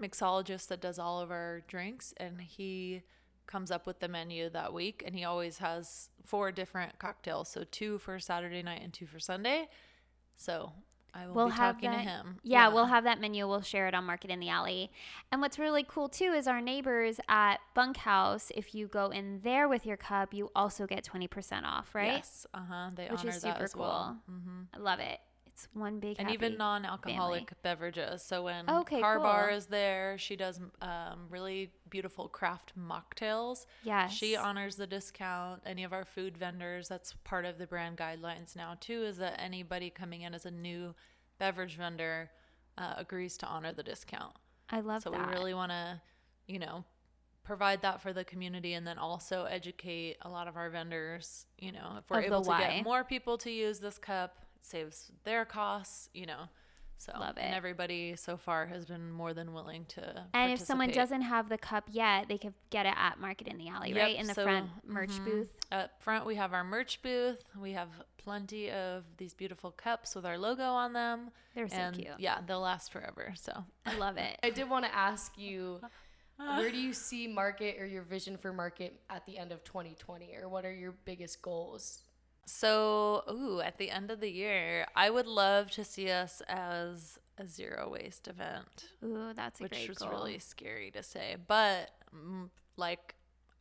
mixologist 0.00 0.68
that 0.68 0.80
does 0.80 0.98
all 0.98 1.20
of 1.20 1.30
our 1.32 1.62
drinks, 1.66 2.14
and 2.16 2.40
he 2.40 3.02
comes 3.52 3.70
up 3.70 3.86
with 3.86 4.00
the 4.00 4.08
menu 4.08 4.48
that 4.50 4.72
week. 4.72 5.02
And 5.06 5.14
he 5.14 5.24
always 5.24 5.58
has 5.58 6.08
four 6.24 6.50
different 6.50 6.98
cocktails, 6.98 7.48
so 7.48 7.64
two 7.70 7.98
for 7.98 8.18
Saturday 8.18 8.62
night 8.62 8.80
and 8.82 8.92
two 8.92 9.06
for 9.06 9.20
Sunday. 9.20 9.68
So 10.36 10.72
I 11.14 11.26
will 11.26 11.34
We'll 11.34 11.46
be 11.48 11.52
have 11.52 11.74
talking 11.76 11.90
that. 11.90 12.04
to 12.04 12.08
him. 12.10 12.38
Yeah, 12.42 12.68
we'll 12.68 12.86
have 12.86 13.04
that 13.04 13.20
menu. 13.20 13.46
We'll 13.46 13.60
share 13.60 13.86
it 13.86 13.94
on 13.94 14.04
Market 14.04 14.30
in 14.30 14.40
the 14.40 14.48
Alley. 14.48 14.90
And 15.30 15.42
what's 15.42 15.58
really 15.58 15.84
cool 15.86 16.08
too 16.08 16.32
is 16.32 16.48
our 16.48 16.60
neighbors 16.62 17.20
at 17.28 17.58
Bunkhouse. 17.74 18.50
If 18.56 18.74
you 18.74 18.86
go 18.88 19.10
in 19.10 19.40
there 19.44 19.68
with 19.68 19.84
your 19.84 19.98
cup, 19.98 20.32
you 20.32 20.50
also 20.56 20.86
get 20.86 21.04
twenty 21.04 21.28
percent 21.28 21.66
off, 21.66 21.94
right? 21.94 22.14
Yes, 22.14 22.46
uh 22.54 22.60
huh. 22.68 22.90
They 22.96 23.08
Which 23.08 23.20
honor 23.20 23.28
is 23.30 23.42
that 23.42 23.54
super 23.56 23.64
as 23.64 23.74
cool. 23.74 23.82
well. 23.82 24.16
hmm 24.26 24.62
I 24.74 24.78
love 24.78 25.00
it. 25.00 25.18
It's 25.54 25.68
one 25.74 26.00
big 26.00 26.16
And 26.18 26.30
even 26.30 26.56
non-alcoholic 26.56 27.50
family. 27.50 27.58
beverages. 27.62 28.22
So 28.22 28.44
when 28.44 28.68
Okay, 28.68 29.00
Car 29.00 29.18
Bar 29.18 29.50
is 29.50 29.66
there, 29.66 30.16
she 30.18 30.34
does 30.34 30.58
um, 30.80 31.26
really 31.28 31.70
beautiful 31.90 32.28
craft 32.28 32.72
mocktails. 32.78 33.66
Yes. 33.82 34.12
She 34.12 34.34
honors 34.34 34.76
the 34.76 34.86
discount. 34.86 35.60
Any 35.66 35.84
of 35.84 35.92
our 35.92 36.04
food 36.06 36.38
vendors, 36.38 36.88
that's 36.88 37.14
part 37.24 37.44
of 37.44 37.58
the 37.58 37.66
brand 37.66 37.98
guidelines 37.98 38.56
now 38.56 38.76
too, 38.80 39.02
is 39.04 39.18
that 39.18 39.38
anybody 39.38 39.90
coming 39.90 40.22
in 40.22 40.34
as 40.34 40.46
a 40.46 40.50
new 40.50 40.94
beverage 41.38 41.76
vendor 41.76 42.30
uh, 42.78 42.94
agrees 42.96 43.36
to 43.38 43.46
honor 43.46 43.72
the 43.72 43.82
discount. 43.82 44.34
I 44.70 44.80
love 44.80 45.02
so 45.02 45.10
that. 45.10 45.26
we 45.28 45.32
really 45.34 45.52
want 45.54 45.70
to, 45.70 46.00
you 46.46 46.58
know, 46.58 46.84
provide 47.44 47.82
that 47.82 48.00
for 48.00 48.14
the 48.14 48.24
community 48.24 48.72
and 48.72 48.86
then 48.86 48.96
also 48.96 49.44
educate 49.44 50.16
a 50.22 50.30
lot 50.30 50.48
of 50.48 50.56
our 50.56 50.70
vendors, 50.70 51.44
you 51.58 51.72
know, 51.72 51.96
if 51.98 52.04
we're 52.08 52.20
Of 52.20 52.24
able 52.24 52.42
to 52.42 52.48
why. 52.48 52.60
get 52.76 52.84
more 52.84 53.04
people 53.04 53.36
to 53.38 53.50
use 53.50 53.80
this 53.80 53.98
cup, 53.98 54.38
saves 54.62 55.12
their 55.24 55.44
costs, 55.44 56.08
you 56.14 56.26
know. 56.26 56.48
So 57.02 57.12
Love 57.18 57.36
it. 57.36 57.40
and 57.40 57.52
everybody 57.52 58.14
so 58.14 58.36
far 58.36 58.66
has 58.66 58.86
been 58.86 59.10
more 59.10 59.34
than 59.34 59.52
willing 59.52 59.86
to 59.86 60.24
and 60.34 60.52
if 60.52 60.60
someone 60.60 60.90
doesn't 60.90 61.22
have 61.22 61.48
the 61.48 61.58
cup 61.58 61.88
yet, 61.90 62.28
they 62.28 62.38
could 62.38 62.54
get 62.70 62.86
it 62.86 62.94
at 62.96 63.18
Market 63.18 63.48
in 63.48 63.58
the 63.58 63.68
Alley, 63.68 63.88
Yep, 63.88 63.98
right? 63.98 64.16
In 64.16 64.28
the 64.28 64.34
so, 64.34 64.44
front 64.44 64.70
merch 64.86 65.10
mhm. 65.10 65.24
booth. 65.24 65.50
Up 65.72 66.00
front, 66.00 66.26
we 66.26 66.36
have 66.36 66.52
our 66.52 66.62
merch 66.62 67.02
booth. 67.02 67.42
We 67.60 67.72
have 67.72 67.88
plenty 68.18 68.70
of 68.70 69.02
these 69.16 69.34
beautiful 69.34 69.72
cups 69.72 70.14
with 70.14 70.24
our 70.24 70.38
logo 70.38 70.62
on 70.62 70.92
them. 70.92 71.32
They're 71.56 71.68
so 71.68 71.74
and 71.74 71.96
cute. 71.96 72.14
yeah, 72.18 72.38
they'll 72.46 72.60
last 72.60 72.92
forever. 72.92 73.34
So 73.36 73.52
I 73.84 73.96
love 73.96 74.16
it. 74.16 74.38
I 74.44 74.50
did 74.50 74.70
want 74.70 74.84
to 74.84 74.94
ask 74.94 75.36
you, 75.36 75.80
where 76.36 76.70
do 76.70 76.78
you 76.78 76.92
see 76.92 77.26
market 77.26 77.80
or 77.80 77.86
your 77.86 78.02
vision 78.02 78.36
for 78.36 78.52
market 78.52 79.00
at 79.10 79.26
the 79.26 79.38
end 79.38 79.50
of 79.50 79.64
2020, 79.64 80.36
or 80.40 80.48
what 80.48 80.64
are 80.64 80.72
your 80.72 80.92
biggest 81.04 81.42
goals? 81.42 82.02
So, 82.44 83.22
ooh, 83.30 83.60
at 83.60 83.78
the 83.78 83.90
end 83.90 84.10
of 84.10 84.20
the 84.20 84.30
year, 84.30 84.86
I 84.96 85.10
would 85.10 85.26
love 85.26 85.70
to 85.72 85.84
see 85.84 86.10
us 86.10 86.42
as 86.48 87.18
a 87.38 87.46
zero 87.46 87.88
waste 87.90 88.28
event, 88.28 88.88
Ooh, 89.04 89.32
that's 89.34 89.60
a 89.60 89.62
which 89.64 89.72
great 89.72 89.88
was 89.88 89.98
goal. 89.98 90.10
really 90.10 90.38
scary 90.38 90.90
to 90.90 91.02
say. 91.02 91.36
But, 91.46 91.90
mm, 92.14 92.50
like, 92.76 93.14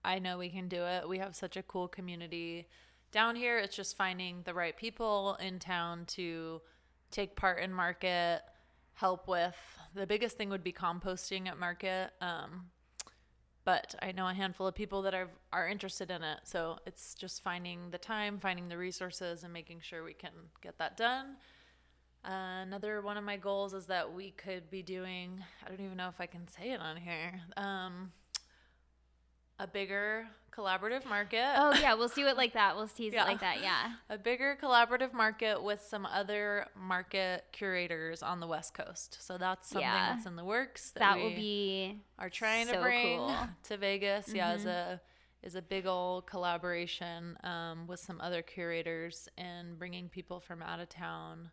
I 0.04 0.20
know 0.20 0.38
we 0.38 0.50
can 0.50 0.68
do 0.68 0.84
it. 0.84 1.08
We 1.08 1.20
have 1.20 1.36
such 1.36 1.58
a 1.58 1.64
cool 1.64 1.88
community 1.88 2.68
down 3.12 3.36
here. 3.36 3.60
It's 3.60 3.76
just 3.76 3.96
finding 3.96 4.42
the 4.44 4.54
right 4.54 4.76
people 4.76 5.38
in 5.40 5.60
town 5.60 6.06
to 6.08 6.62
take 7.12 7.36
part 7.36 7.60
in 7.60 7.72
market, 7.74 8.42
help 8.94 9.28
with. 9.28 9.56
The 9.94 10.08
biggest 10.08 10.38
thing 10.38 10.50
would 10.50 10.64
be 10.64 10.74
composting 10.74 11.48
at 11.48 11.60
market. 11.60 12.12
Um, 12.20 12.72
but 13.64 13.96
I 14.02 14.12
know 14.12 14.28
a 14.28 14.34
handful 14.34 14.68
of 14.68 14.76
people 14.76 15.02
that 15.04 15.14
are 15.14 15.30
are 15.52 15.68
interested 15.68 16.12
in 16.12 16.24
it. 16.24 16.40
So 16.44 16.80
it's 16.86 17.14
just 17.14 17.44
finding 17.44 17.92
the 17.92 17.98
time, 17.98 18.40
finding 18.40 18.70
the 18.70 18.78
resources, 18.78 19.44
and 19.44 19.54
making 19.54 19.82
sure 19.82 20.04
we 20.04 20.14
can 20.14 20.32
get 20.62 20.78
that 20.80 20.98
done. 20.98 21.38
Uh, 22.24 22.62
another 22.62 23.02
one 23.02 23.18
of 23.18 23.24
my 23.24 23.38
goals 23.38 23.74
is 23.74 23.88
that 23.88 24.14
we 24.14 24.32
could 24.32 24.70
be 24.70 24.84
doing. 24.84 25.44
I 25.66 25.70
don't 25.70 25.84
even 25.84 25.98
know 25.98 26.10
if 26.10 26.22
I 26.22 26.28
can 26.28 26.48
say 26.48 26.72
it 26.72 26.80
on 26.80 26.98
here. 26.98 27.42
Um, 27.58 28.12
a 29.62 29.68
bigger 29.68 30.28
collaborative 30.56 31.06
market. 31.06 31.46
Oh 31.56 31.74
yeah, 31.80 31.94
we'll 31.94 32.10
do 32.10 32.28
it 32.28 32.36
like 32.36 32.54
that. 32.54 32.76
We'll 32.76 32.88
tease 32.88 33.14
Yeah. 33.16 33.24
it 33.24 33.28
like 33.28 33.40
that. 33.40 33.62
Yeah. 33.62 33.94
a 34.10 34.18
bigger 34.18 34.58
collaborative 34.62 35.14
market 35.14 35.62
with 35.64 35.82
some 35.82 36.06
other 36.06 36.66
market 36.76 37.46
curators 37.54 38.22
on 38.22 38.40
the 38.40 38.48
West 38.48 38.74
Coast. 38.74 39.18
So 39.22 39.38
that's 39.38 39.70
something 39.70 39.88
Yeah. 39.88 40.14
that's 40.14 40.26
in 40.26 40.36
the 40.36 40.44
works. 40.44 40.92
That 40.98 41.16
we 41.18 41.24
will 41.24 41.30
be 41.36 42.02
are 42.20 42.30
trying 42.30 42.68
to 42.68 42.82
bring 42.82 43.18
cool. 43.20 43.36
to 43.64 43.78
Vegas. 43.78 44.34
Yeah, 44.34 44.54
is 44.56 44.64
Mhm. 44.66 44.68
a 44.68 45.02
is 45.44 45.56
a 45.56 45.62
big 45.62 45.88
old 45.88 46.28
collaboration 46.28 47.36
um, 47.44 47.88
with 47.88 48.00
some 48.00 48.20
other 48.22 48.42
curators 48.44 49.28
and 49.38 49.80
bringing 49.80 50.08
people 50.10 50.40
from 50.40 50.62
out 50.62 50.80
of 50.80 50.88
town 50.90 51.50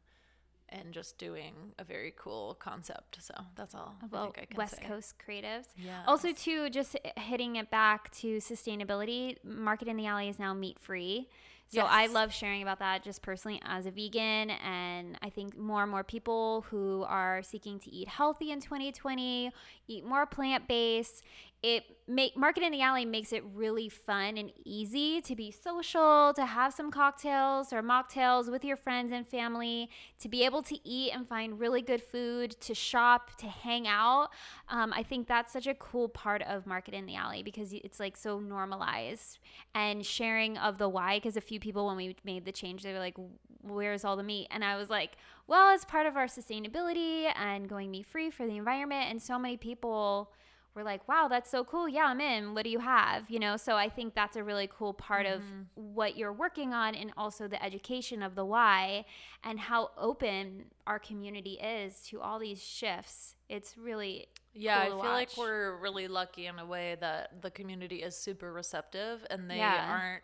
and 0.71 0.93
just 0.93 1.19
doing 1.19 1.55
a 1.79 1.85
very 1.85 2.13
cool 2.17 2.55
concept. 2.59 3.19
So 3.21 3.35
that's 3.57 3.75
all 3.75 3.95
I 4.03 4.07
think 4.07 4.39
I 4.39 4.45
can 4.47 4.57
West 4.57 4.77
say. 4.77 4.85
Coast 4.85 5.15
creatives. 5.27 5.67
Yeah. 5.77 6.03
Also, 6.07 6.33
too, 6.33 6.71
just 6.71 6.97
hitting 7.17 7.57
it 7.57 7.71
back 7.71 8.11
to 8.19 8.39
sustainability. 8.39 9.37
Market 9.45 9.89
in 9.89 9.97
the 9.97 10.07
Alley 10.07 10.29
is 10.29 10.39
now 10.39 10.55
meat 10.55 10.79
free. 10.79 11.29
So 11.71 11.83
I 11.83 12.07
love 12.07 12.33
sharing 12.33 12.63
about 12.63 12.79
that 12.79 13.03
just 13.03 13.23
personally 13.23 13.61
as 13.65 13.87
a 13.87 13.91
vegan. 13.91 14.51
And 14.51 15.19
I 15.23 15.31
think 15.31 15.57
more 15.57 15.83
and 15.83 15.91
more 15.91 16.05
people 16.05 16.65
who 16.71 17.05
are 17.07 17.43
seeking 17.43 17.79
to 17.81 17.91
eat 17.91 18.09
healthy 18.09 18.51
in 18.51 18.61
2020, 18.61 19.53
eat 19.87 20.05
more 20.05 20.27
plant 20.27 20.67
based. 20.67 21.23
It 21.61 21.85
make 22.07 22.37
Market 22.37 22.63
in 22.63 22.71
the 22.71 22.83
Alley 22.83 23.05
makes 23.05 23.33
it 23.33 23.43
really 23.53 23.89
fun 23.89 24.39
and 24.39 24.53
easy 24.65 25.21
to 25.23 25.35
be 25.35 25.51
social, 25.51 26.33
to 26.35 26.47
have 26.47 26.73
some 26.73 26.93
cocktails 26.93 27.73
or 27.73 27.83
mocktails 27.83 28.49
with 28.49 28.65
your 28.65 28.77
friends 28.77 29.11
and 29.13 29.27
family, 29.27 29.91
to 30.21 30.29
be 30.29 30.45
able 30.45 30.63
to 30.63 30.79
eat 30.89 31.11
and 31.13 31.29
find 31.29 31.59
really 31.59 31.83
good 31.83 32.01
food, 32.01 32.53
to 32.61 32.75
shop, 32.75 33.37
to 33.39 33.47
hang 33.47 33.89
out. 33.89 34.29
Um, 34.69 34.93
I 34.95 35.03
think 35.03 35.27
that's 35.27 35.53
such 35.53 35.67
a 35.67 35.75
cool 35.75 36.09
part 36.09 36.43
of 36.43 36.65
Market 36.65 36.95
in 36.95 37.07
the 37.07 37.17
Alley 37.17 37.43
because 37.43 37.73
it's 37.73 37.99
like 37.99 38.17
so 38.17 38.39
normalized 38.39 39.39
and 39.75 40.07
sharing 40.07 40.57
of 40.57 40.79
the 40.79 40.89
why. 40.89 41.17
Because 41.19 41.37
a 41.37 41.41
few 41.41 41.58
people, 41.59 41.87
when 41.87 41.97
we 41.97 42.17
made 42.25 42.45
the 42.45 42.53
change, 42.53 42.83
they 42.83 42.93
were 42.93 42.99
like, 42.99 43.17
Where's 43.63 44.05
all 44.05 44.17
the 44.17 44.23
meat? 44.23 44.49
And 44.51 44.65
I 44.65 44.77
was 44.77 44.89
like, 44.89 45.13
Well, 45.47 45.75
it's 45.75 45.85
part 45.85 46.07
of 46.07 46.17
our 46.17 46.27
sustainability 46.27 47.31
and 47.37 47.69
going 47.69 47.91
meat 47.91 48.07
free 48.07 48.31
for 48.31 48.47
the 48.47 48.57
environment. 48.57 49.07
And 49.11 49.21
so 49.21 49.39
many 49.39 49.57
people 49.57 50.33
were 50.79 50.85
like, 50.85 51.07
wow, 51.09 51.27
that's 51.29 51.51
so 51.51 51.65
cool. 51.65 51.89
Yeah, 51.89 52.05
I'm 52.07 52.21
in. 52.21 52.55
What 52.55 52.65
do 52.65 52.71
you 52.71 52.79
have? 52.79 53.29
You 53.29 53.41
know, 53.41 53.57
so 53.57 53.75
I 53.77 53.89
think 53.89 54.15
that's 54.15 54.37
a 54.37 54.45
really 54.45 54.69
cool 54.73 54.95
part 54.95 55.27
of 55.27 55.41
mm-hmm. 55.41 55.63
what 55.75 56.17
you're 56.17 56.33
working 56.33 56.73
on 56.73 56.95
and 56.95 57.13
also 57.17 57.49
the 57.49 57.63
education 57.63 58.23
of 58.23 58.35
the 58.35 58.45
why 58.45 59.05
and 59.45 59.59
how 59.59 59.91
open 59.99 60.67
our 60.87 60.99
community 60.99 61.55
is 61.55 62.01
to 62.09 62.21
all 62.21 62.39
these 62.39 62.63
shifts. 62.63 63.35
It's 63.49 63.77
really 63.77 64.29
Yeah, 64.55 64.87
cool 64.89 65.01
I 65.01 65.03
feel 65.03 65.11
like 65.11 65.37
we're 65.37 65.77
really 65.77 66.07
lucky 66.09 66.47
in 66.47 66.59
a 66.59 66.67
way 66.67 66.97
that 67.01 67.43
the 67.43 67.51
community 67.51 67.97
is 67.97 68.17
super 68.17 68.53
receptive 68.53 69.27
and 69.31 69.51
they 69.51 69.59
Yeah. 69.59 69.89
aren't 69.91 70.23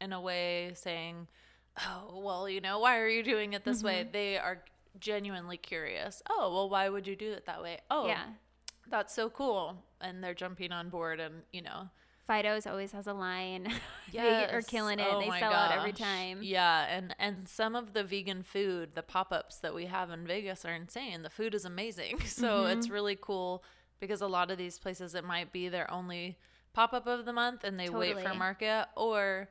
in 0.00 0.12
a 0.12 0.20
way 0.20 0.72
saying, 0.74 1.26
"Oh, 1.78 2.20
well, 2.22 2.48
you 2.48 2.60
know, 2.60 2.78
why 2.78 2.98
are 2.98 3.08
you 3.08 3.22
doing 3.22 3.52
it 3.52 3.64
this 3.64 3.82
way?" 3.82 4.02
Mm-hmm. 4.02 4.12
They 4.12 4.38
are 4.38 4.62
genuinely 5.00 5.56
curious. 5.56 6.22
"Oh, 6.30 6.52
well, 6.52 6.68
why 6.70 6.88
would 6.88 7.06
you 7.06 7.16
do 7.16 7.32
it 7.32 7.46
that 7.46 7.62
way?" 7.62 7.78
"Oh, 7.90 8.06
yeah. 8.06 8.24
that's 8.88 9.14
so 9.14 9.28
cool." 9.30 9.82
And 10.00 10.22
they're 10.22 10.34
jumping 10.34 10.72
on 10.72 10.90
board 10.90 11.20
and, 11.20 11.42
you 11.52 11.62
know, 11.62 11.88
Fido's 12.28 12.66
always 12.66 12.92
has 12.92 13.06
a 13.06 13.14
line. 13.14 13.68
they 14.12 14.46
are 14.46 14.60
killing 14.60 14.98
it. 14.98 15.06
Oh 15.08 15.20
they 15.20 15.28
my 15.28 15.38
sell 15.40 15.52
out 15.52 15.72
every 15.72 15.92
time. 15.92 16.40
Yeah, 16.42 16.84
and 16.88 17.14
and 17.18 17.48
some 17.48 17.74
of 17.76 17.92
the 17.94 18.02
vegan 18.04 18.42
food, 18.42 18.94
the 18.94 19.02
pop-ups 19.02 19.58
that 19.60 19.74
we 19.74 19.86
have 19.86 20.10
in 20.10 20.26
Vegas 20.26 20.64
are 20.64 20.72
insane. 20.74 21.22
The 21.22 21.30
food 21.30 21.54
is 21.54 21.64
amazing. 21.64 22.18
So 22.26 22.46
Mm-hmm. 22.64 22.72
it's 22.78 22.90
really 22.90 23.16
cool 23.20 23.62
because 24.00 24.20
a 24.20 24.26
lot 24.26 24.50
of 24.50 24.58
these 24.58 24.78
places 24.78 25.14
it 25.14 25.24
might 25.24 25.52
be 25.52 25.68
their 25.68 25.90
only 25.90 26.36
pop-up 26.74 27.06
of 27.06 27.24
the 27.24 27.32
month 27.32 27.64
and 27.64 27.78
they 27.80 27.88
wait 27.88 28.14
for 28.16 28.22
Totally. 28.22 28.38
market 28.38 28.86
or 28.96 29.48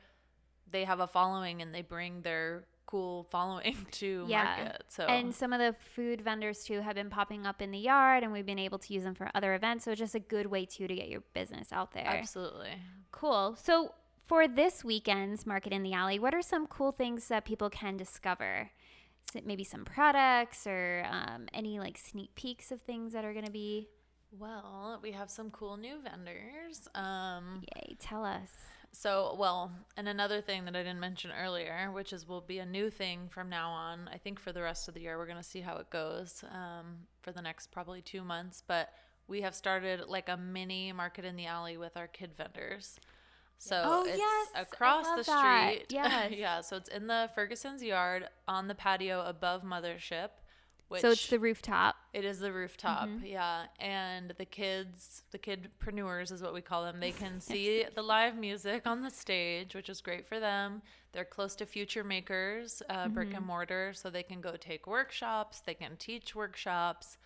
they 0.69 0.83
have 0.85 0.99
a 0.99 1.07
following 1.07 1.61
and 1.61 1.73
they 1.73 1.81
bring 1.81 2.21
their 2.21 2.65
cool 2.85 3.23
following 3.31 3.75
to 3.91 4.25
Yeah. 4.27 4.43
market. 4.43 4.83
So 4.89 5.05
And 5.05 5.33
some 5.33 5.53
of 5.53 5.59
the 5.59 5.75
food 5.95 6.21
vendors 6.21 6.63
too 6.63 6.81
have 6.81 6.95
been 6.95 7.09
popping 7.09 7.45
up 7.47 7.61
in 7.61 7.71
the 7.71 7.79
yard, 7.79 8.23
and 8.23 8.31
we've 8.31 8.45
been 8.45 8.59
able 8.59 8.77
to 8.79 8.93
use 8.93 9.03
them 9.03 9.15
for 9.15 9.29
other 9.33 9.53
events. 9.55 9.85
So 9.85 9.91
it's 9.91 9.99
just 9.99 10.15
a 10.15 10.19
good 10.19 10.45
way 10.47 10.65
too 10.65 10.87
to 10.87 10.95
get 10.95 11.07
your 11.09 11.21
business 11.33 11.73
out 11.73 11.93
there. 11.93 12.05
absolutely. 12.05 12.73
Cool. 13.11 13.55
So 13.61 13.93
for 14.27 14.47
this 14.47 14.83
weekend's 14.83 15.45
Market 15.45 15.73
in 15.73 15.83
the 15.83 15.93
Alley, 15.93 16.19
what 16.19 16.33
are 16.33 16.41
some 16.41 16.67
cool 16.67 16.91
things 16.91 17.27
that 17.29 17.45
people 17.45 17.69
can 17.69 17.97
discover? 17.97 18.69
Maybe 19.43 19.63
some 19.63 19.83
products 19.83 20.65
or 20.67 21.05
um, 21.09 21.47
any 21.53 21.79
like 21.79 21.97
sneak 21.97 22.35
peeks 22.35 22.71
of 22.71 22.81
things 22.83 23.13
that 23.13 23.25
are 23.25 23.33
going 23.33 23.45
to 23.45 23.51
be? 23.51 23.89
Well, 24.31 24.99
we 25.01 25.11
have 25.11 25.29
some 25.29 25.49
cool 25.49 25.75
new 25.77 25.99
vendors. 26.01 26.87
Um, 26.93 27.61
Yay! 27.75 27.95
Tell 27.99 28.23
us. 28.23 28.49
So, 28.95 29.35
well, 29.37 29.71
and 29.97 30.07
another 30.07 30.39
thing 30.41 30.63
that 30.65 30.75
I 30.75 30.79
didn't 30.83 31.01
mention 31.01 31.31
earlier, 31.37 31.91
which 31.91 32.13
is 32.13 32.25
will 32.27 32.39
be 32.41 32.59
a 32.59 32.65
new 32.65 32.89
thing 32.89 33.27
from 33.29 33.49
now 33.49 33.69
on. 33.71 34.09
I 34.13 34.17
think 34.17 34.39
for 34.39 34.53
the 34.53 34.61
rest 34.61 34.87
of 34.87 34.93
the 34.93 35.01
year, 35.01 35.17
we're 35.17 35.25
going 35.25 35.37
to 35.37 35.43
see 35.43 35.59
how 35.61 35.75
it 35.77 35.89
goes 35.89 36.43
um, 36.51 36.99
for 37.21 37.31
the 37.33 37.41
next 37.41 37.71
probably 37.71 38.01
two 38.01 38.23
months. 38.23 38.63
But 38.65 38.89
we 39.27 39.41
have 39.41 39.53
started 39.53 40.07
like 40.07 40.29
a 40.29 40.37
mini 40.37 40.93
market 40.93 41.25
in 41.25 41.35
the 41.35 41.45
alley 41.45 41.77
with 41.77 41.97
our 41.97 42.07
kid 42.07 42.31
vendors. 42.37 42.99
So 43.57 43.81
Oh, 43.85 44.05
it's 44.05 44.17
yes, 44.17 44.47
across 44.67 45.05
the 45.15 45.23
that. 45.31 45.71
street. 45.73 45.85
Yes. 45.89 46.31
yeah. 46.31 46.61
So 46.61 46.77
it's 46.77 46.89
in 46.89 47.07
the 47.07 47.29
Ferguson's 47.35 47.83
yard 47.83 48.27
on 48.47 48.67
the 48.67 48.75
patio 48.75 49.21
above 49.25 49.63
Mothership. 49.63 50.29
Which 50.87 51.01
so 51.01 51.09
it's 51.11 51.27
the 51.27 51.39
rooftop. 51.39 51.95
it 52.13 52.23
is 52.25 52.39
the 52.39 52.51
rooftop, 52.53 53.07
Mm-hmm. 53.09 53.25
yeah. 53.25 53.65
And 53.79 54.33
the 54.37 54.45
kids, 54.45 55.23
the 55.31 55.39
kidpreneurs 55.39 56.31
is 56.31 56.41
what 56.43 56.53
we 56.53 56.61
call 56.61 56.83
them. 56.83 56.99
They 56.99 57.11
can 57.11 57.41
see 57.51 57.85
the 57.95 58.03
live 58.03 58.35
music 58.37 58.85
on 58.85 59.01
the 59.01 59.09
stage, 59.09 59.73
which 59.73 59.89
is 59.89 59.99
great 60.01 60.27
for 60.27 60.39
them. 60.39 60.83
They're 61.11 61.25
close 61.25 61.55
to 61.55 61.65
Future 61.65 62.03
Makers, 62.03 62.83
uh, 62.89 63.07
brick 63.07 63.29
Mm-hmm. 63.29 63.37
and 63.37 63.45
mortar, 63.47 63.91
so 63.95 64.09
they 64.11 64.21
can 64.23 64.41
go 64.41 64.55
take 64.57 64.85
workshops. 64.85 65.61
They 65.61 65.73
can 65.73 65.95
teach 65.97 66.35
workshops. 66.35 67.17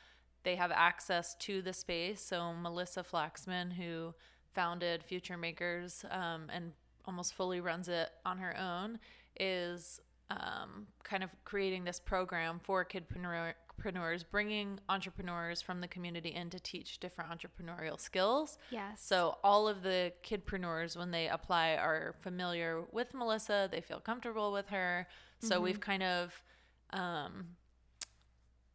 They 0.43 0.55
have 0.55 0.71
access 0.71 1.35
to 1.39 1.61
the 1.61 1.73
space. 1.73 2.21
So 2.21 2.53
Melissa 2.53 3.03
Flaxman, 3.03 3.73
who 3.73 4.13
founded 4.53 5.03
Future 5.03 5.37
Makers 5.37 6.05
um, 6.11 6.47
and 6.53 6.71
almost 7.05 7.33
fully 7.33 7.59
runs 7.59 7.89
it 7.89 8.09
on 8.25 8.37
her 8.37 8.55
own, 8.57 8.99
is 9.37 9.99
um, 10.29 10.87
kind 11.03 11.23
of 11.23 11.29
creating 11.43 11.83
this 11.83 11.99
program 11.99 12.59
for 12.63 12.85
kidpreneurs, 12.85 14.23
bringing 14.29 14.79
entrepreneurs 14.87 15.61
from 15.61 15.81
the 15.81 15.87
community 15.87 16.29
in 16.29 16.49
to 16.49 16.59
teach 16.59 16.99
different 16.99 17.31
entrepreneurial 17.31 17.99
skills. 17.99 18.57
Yes. 18.69 19.01
So 19.01 19.37
all 19.43 19.67
of 19.67 19.81
the 19.81 20.13
kidpreneurs, 20.23 20.95
when 20.95 21.11
they 21.11 21.27
apply, 21.27 21.75
are 21.75 22.15
familiar 22.19 22.83
with 22.91 23.13
Melissa. 23.13 23.67
They 23.71 23.81
feel 23.81 23.99
comfortable 23.99 24.51
with 24.51 24.67
her. 24.69 25.07
So 25.41 25.61
we've 25.61 25.79
kind 25.79 26.03
of, 26.03 26.43
um, 26.91 27.55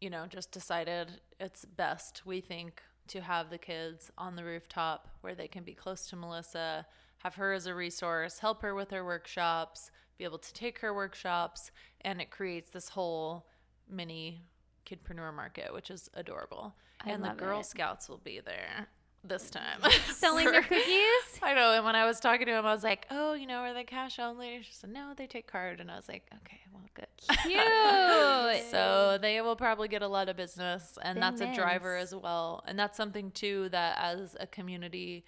you 0.00 0.08
know, 0.08 0.24
just 0.26 0.50
decided 0.50 1.20
it's 1.38 1.64
best, 1.64 2.22
we 2.24 2.40
think, 2.40 2.82
to 3.08 3.20
have 3.20 3.50
the 3.50 3.58
kids 3.58 4.10
on 4.16 4.34
the 4.34 4.44
rooftop 4.44 5.08
where 5.20 5.34
they 5.34 5.46
can 5.46 5.62
be 5.62 5.74
close 5.74 6.06
to 6.08 6.16
Melissa, 6.16 6.86
have 7.18 7.34
her 7.34 7.52
as 7.52 7.66
a 7.66 7.74
resource, 7.74 8.38
help 8.38 8.62
her 8.62 8.74
with 8.74 8.90
her 8.90 9.04
workshops, 9.04 9.90
be 10.18 10.24
able 10.24 10.38
to 10.38 10.53
take 10.53 10.79
her 10.81 10.94
workshops, 10.94 11.70
and 12.03 12.20
it 12.20 12.31
creates 12.31 12.70
this 12.70 12.90
whole 12.90 13.46
mini 13.88 14.42
kidpreneur 14.87 15.35
market, 15.35 15.72
which 15.72 15.90
is 15.90 16.11
adorable. 16.14 16.74
I 17.05 17.11
and 17.11 17.24
the 17.24 17.31
Girl 17.31 17.61
it. 17.61 17.66
Scouts 17.66 18.09
will 18.09 18.18
be 18.18 18.40
there 18.40 18.88
this 19.24 19.50
time. 19.50 19.81
Selling 20.12 20.50
their 20.50 20.62
cookies. 20.62 21.40
I 21.42 21.55
know. 21.55 21.72
And 21.72 21.85
when 21.85 21.96
I 21.96 22.05
was 22.05 22.20
talking 22.20 22.46
to 22.46 22.53
him, 22.53 22.66
I 22.66 22.72
was 22.72 22.85
like, 22.85 23.07
"Oh, 23.11 23.35
you 23.35 23.46
know, 23.46 23.59
are 23.59 23.74
they 23.74 23.85
cash 23.85 24.18
only?" 24.18 24.61
She 24.62 24.72
said, 24.72 24.90
"No, 24.90 25.12
they 25.16 25.27
take 25.27 25.50
card." 25.50 25.81
And 25.81 25.90
I 25.90 25.96
was 25.96 26.09
like, 26.09 26.27
"Okay, 26.42 26.61
well, 26.72 26.83
good." 26.94 27.07
Cute. 27.42 28.70
so 28.70 29.18
they 29.20 29.40
will 29.40 29.57
probably 29.57 29.88
get 29.88 30.03
a 30.03 30.09
lot 30.09 30.29
of 30.29 30.37
business, 30.37 30.98
and 31.03 31.20
that's 31.20 31.40
a 31.40 31.53
driver 31.55 31.96
as 31.96 32.14
well. 32.14 32.62
And 32.66 32.79
that's 32.79 32.96
something 32.96 33.31
too 33.33 33.68
that 33.70 33.98
as 34.00 34.37
a 34.38 34.46
community, 34.46 35.24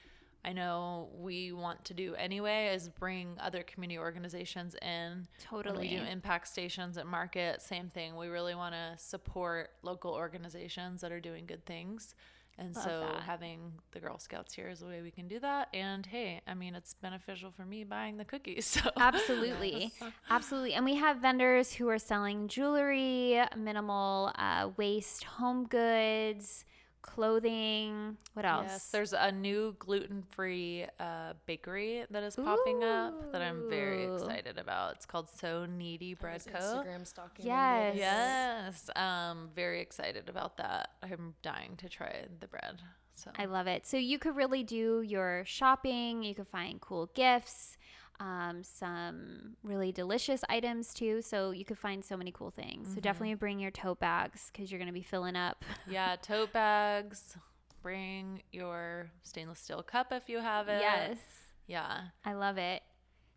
I 0.46 0.52
know 0.52 1.08
we 1.18 1.50
want 1.50 1.84
to 1.86 1.94
do 1.94 2.14
anyway 2.14 2.70
is 2.72 2.88
bring 2.88 3.36
other 3.40 3.64
community 3.64 3.98
organizations 3.98 4.76
in. 4.80 5.26
When 5.50 5.62
Totally. 5.64 5.88
we 5.88 5.96
do 5.96 6.02
impact 6.04 6.46
stations 6.46 6.96
at 6.96 7.06
market, 7.06 7.60
same 7.60 7.90
thing. 7.90 8.16
We 8.16 8.28
really 8.28 8.54
want 8.54 8.74
to 8.74 8.94
support 8.96 9.70
local 9.82 10.12
organizations 10.12 11.00
that 11.00 11.10
are 11.10 11.20
doing 11.20 11.46
good 11.46 11.66
things. 11.66 12.14
And 12.58 12.74
Love 12.74 12.84
so 12.84 13.00
that. 13.00 13.22
having 13.22 13.72
the 13.90 14.00
Girl 14.00 14.18
Scouts 14.18 14.54
here 14.54 14.68
is 14.68 14.80
a 14.80 14.86
way 14.86 15.02
we 15.02 15.10
can 15.10 15.28
do 15.28 15.38
that. 15.40 15.68
And 15.74 16.06
hey, 16.06 16.40
I 16.46 16.54
mean, 16.54 16.74
it's 16.74 16.94
beneficial 16.94 17.50
for 17.50 17.66
me 17.66 17.84
buying 17.84 18.16
the 18.16 18.24
cookies. 18.24 18.66
So 18.82 18.90
Absolutely. 18.96 19.92
Absolutely. 20.30 20.74
And 20.74 20.84
we 20.84 20.94
have 20.94 21.18
vendors 21.18 21.72
who 21.72 21.88
are 21.88 21.98
selling 21.98 22.48
jewelry, 22.48 23.40
minimal 23.56 24.32
uh, 24.38 24.70
waste 24.76 25.24
home 25.24 25.66
goods, 25.66 26.64
clothing. 27.06 28.16
What 28.34 28.44
else? 28.44 28.66
Yes, 28.68 28.88
there's 28.90 29.12
a 29.12 29.32
new 29.32 29.74
gluten-free 29.78 30.86
uh, 31.00 31.32
bakery 31.46 32.04
that 32.10 32.22
is 32.22 32.36
popping 32.36 32.84
up 32.84 33.32
that 33.32 33.40
I'm 33.40 33.70
very 33.70 34.12
excited 34.12 34.58
about. 34.58 34.96
It's 34.96 35.06
called 35.06 35.28
So 35.30 35.66
Needy 35.66 36.14
Bread 36.14 36.42
was 36.44 36.46
Co. 36.46 36.58
Instagram 36.58 37.06
stalking. 37.06 37.46
Yes. 37.46 37.92
them. 37.92 37.98
Yes, 37.98 38.90
um, 38.96 39.48
very 39.54 39.80
excited 39.80 40.28
about 40.28 40.56
that. 40.58 40.90
I'm 41.02 41.34
dying 41.42 41.76
to 41.78 41.88
try 41.88 42.26
the 42.40 42.48
bread. 42.48 42.82
So 43.14 43.30
I 43.38 43.46
love 43.46 43.66
it. 43.66 43.86
So 43.86 43.96
you 43.96 44.18
could 44.18 44.36
really 44.36 44.62
do 44.62 45.00
your 45.00 45.42
shopping. 45.46 46.22
You 46.22 46.34
could 46.34 46.48
find 46.48 46.80
cool 46.82 47.08
gifts, 47.14 47.78
um, 48.20 48.62
some 48.62 49.56
really 49.62 49.92
delicious 49.92 50.42
items 50.48 50.94
too. 50.94 51.22
So 51.22 51.50
you 51.50 51.64
could 51.64 51.78
find 51.78 52.04
so 52.04 52.16
many 52.16 52.30
cool 52.32 52.50
things. 52.50 52.88
So 52.94 53.00
definitely 53.00 53.34
bring 53.34 53.58
your 53.58 53.70
tote 53.70 54.00
bags 54.00 54.50
because 54.52 54.70
you're 54.70 54.78
going 54.78 54.86
to 54.88 54.92
be 54.92 55.02
filling 55.02 55.36
up. 55.36 55.64
yeah, 55.90 56.16
tote 56.20 56.52
bags. 56.52 57.36
Bring 57.82 58.42
your 58.52 59.10
stainless 59.22 59.60
steel 59.60 59.82
cup 59.82 60.12
if 60.12 60.28
you 60.28 60.38
have 60.40 60.68
it. 60.68 60.80
yes. 60.80 61.18
Yeah. 61.66 62.00
I 62.24 62.32
love 62.34 62.58
it. 62.58 62.82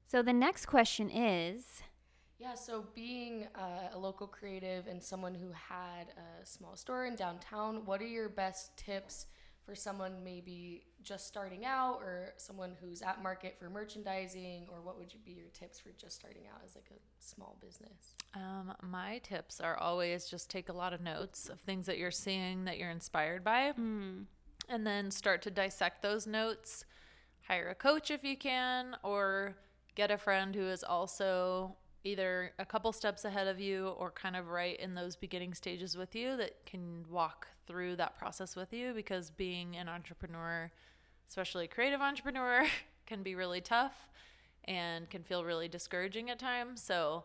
So 0.08 0.22
the 0.22 0.34
next 0.34 0.66
question 0.66 1.10
is 1.12 1.84
Yeah, 2.40 2.56
so 2.56 2.86
being 2.96 3.48
uh, 3.56 3.90
a 3.94 3.98
local 3.98 4.28
creative 4.28 4.88
and 4.88 5.04
someone 5.04 5.36
who 5.36 5.52
had 5.52 6.10
a 6.18 6.46
small 6.46 6.76
store 6.76 7.06
in 7.06 7.16
downtown, 7.16 7.86
what 7.86 8.02
are 8.02 8.08
your 8.08 8.30
best 8.30 8.76
tips 8.78 9.28
for 9.70 9.76
someone 9.76 10.24
maybe 10.24 10.82
just 11.04 11.28
starting 11.28 11.64
out 11.64 12.00
or 12.02 12.34
someone 12.38 12.76
who's 12.82 13.04
at 13.04 13.22
market 13.22 13.56
for 13.60 13.70
merchandising 13.70 14.66
or 14.72 14.82
what 14.82 14.98
would 14.98 15.14
you 15.14 15.20
be 15.24 15.32
your 15.32 15.50
tips 15.54 15.80
for 15.80 15.90
just 15.96 16.16
starting 16.16 16.42
out 16.52 16.60
as 16.66 16.74
like 16.74 16.90
a 16.90 17.00
small 17.20 17.56
business? 17.62 18.16
Um, 18.34 18.74
my 18.82 19.20
tips 19.20 19.62
are 19.62 19.78
always 19.78 20.26
just 20.26 20.50
take 20.50 20.70
a 20.70 20.74
lot 20.74 20.92
of 20.92 21.02
notes 21.02 21.50
of 21.50 21.60
things 21.60 21.86
that 21.86 22.00
you're 22.00 22.10
seeing 22.10 22.66
that 22.66 22.80
you're 22.80 22.90
inspired 22.90 23.44
by, 23.44 23.74
and 24.68 24.88
then 24.88 25.12
start 25.12 25.44
to 25.44 25.52
dissect 25.52 26.02
those 26.02 26.26
notes. 26.26 26.84
Hire 27.48 27.70
a 27.70 27.76
coach 27.76 28.10
if 28.10 28.24
you 28.24 28.36
can, 28.36 28.96
or 29.04 29.56
get 29.94 30.10
a 30.10 30.18
friend 30.18 30.56
who 30.56 30.68
is 30.68 30.84
also 30.84 31.76
either 32.04 32.54
a 32.60 32.66
couple 32.66 32.92
steps 32.92 33.26
ahead 33.26 33.48
of 33.48 33.60
you 33.60 33.90
or 33.90 34.12
kind 34.12 34.36
of 34.36 34.48
right 34.48 34.80
in 34.80 34.96
those 34.96 35.16
beginning 35.16 35.54
stages 35.54 35.98
with 35.98 36.16
you 36.16 36.38
that 36.38 36.66
can 36.66 37.06
walk 37.10 37.48
through 37.68 37.96
that 37.98 38.18
process 38.18 38.56
with 38.56 38.74
you 38.74 38.94
because 38.94 39.30
being 39.30 39.76
an 39.76 39.90
entrepreneur, 39.90 40.72
especially 41.28 41.66
a 41.66 41.68
creative 41.68 42.02
entrepreneur, 42.02 42.66
can 43.06 43.22
be 43.22 43.36
really 43.36 43.62
tough 43.62 44.08
and 44.66 45.10
can 45.10 45.24
feel 45.24 45.44
really 45.44 45.68
discouraging 45.68 46.30
at 46.30 46.40
times. 46.40 46.82
So, 46.82 47.24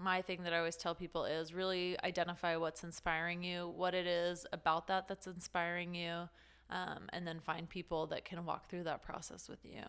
my 0.00 0.22
thing 0.22 0.44
that 0.44 0.52
I 0.52 0.58
always 0.58 0.76
tell 0.76 0.94
people 0.94 1.24
is 1.24 1.52
really 1.52 1.96
identify 2.04 2.54
what's 2.54 2.84
inspiring 2.84 3.42
you, 3.42 3.72
what 3.76 3.94
it 3.94 4.06
is 4.06 4.46
about 4.52 4.86
that 4.86 5.08
that's 5.08 5.26
inspiring 5.26 5.92
you, 5.92 6.28
um, 6.70 7.08
and 7.12 7.26
then 7.26 7.40
find 7.40 7.68
people 7.68 8.06
that 8.06 8.24
can 8.24 8.44
walk 8.46 8.68
through 8.68 8.84
that 8.84 9.02
process 9.02 9.48
with 9.48 9.58
you. 9.64 9.82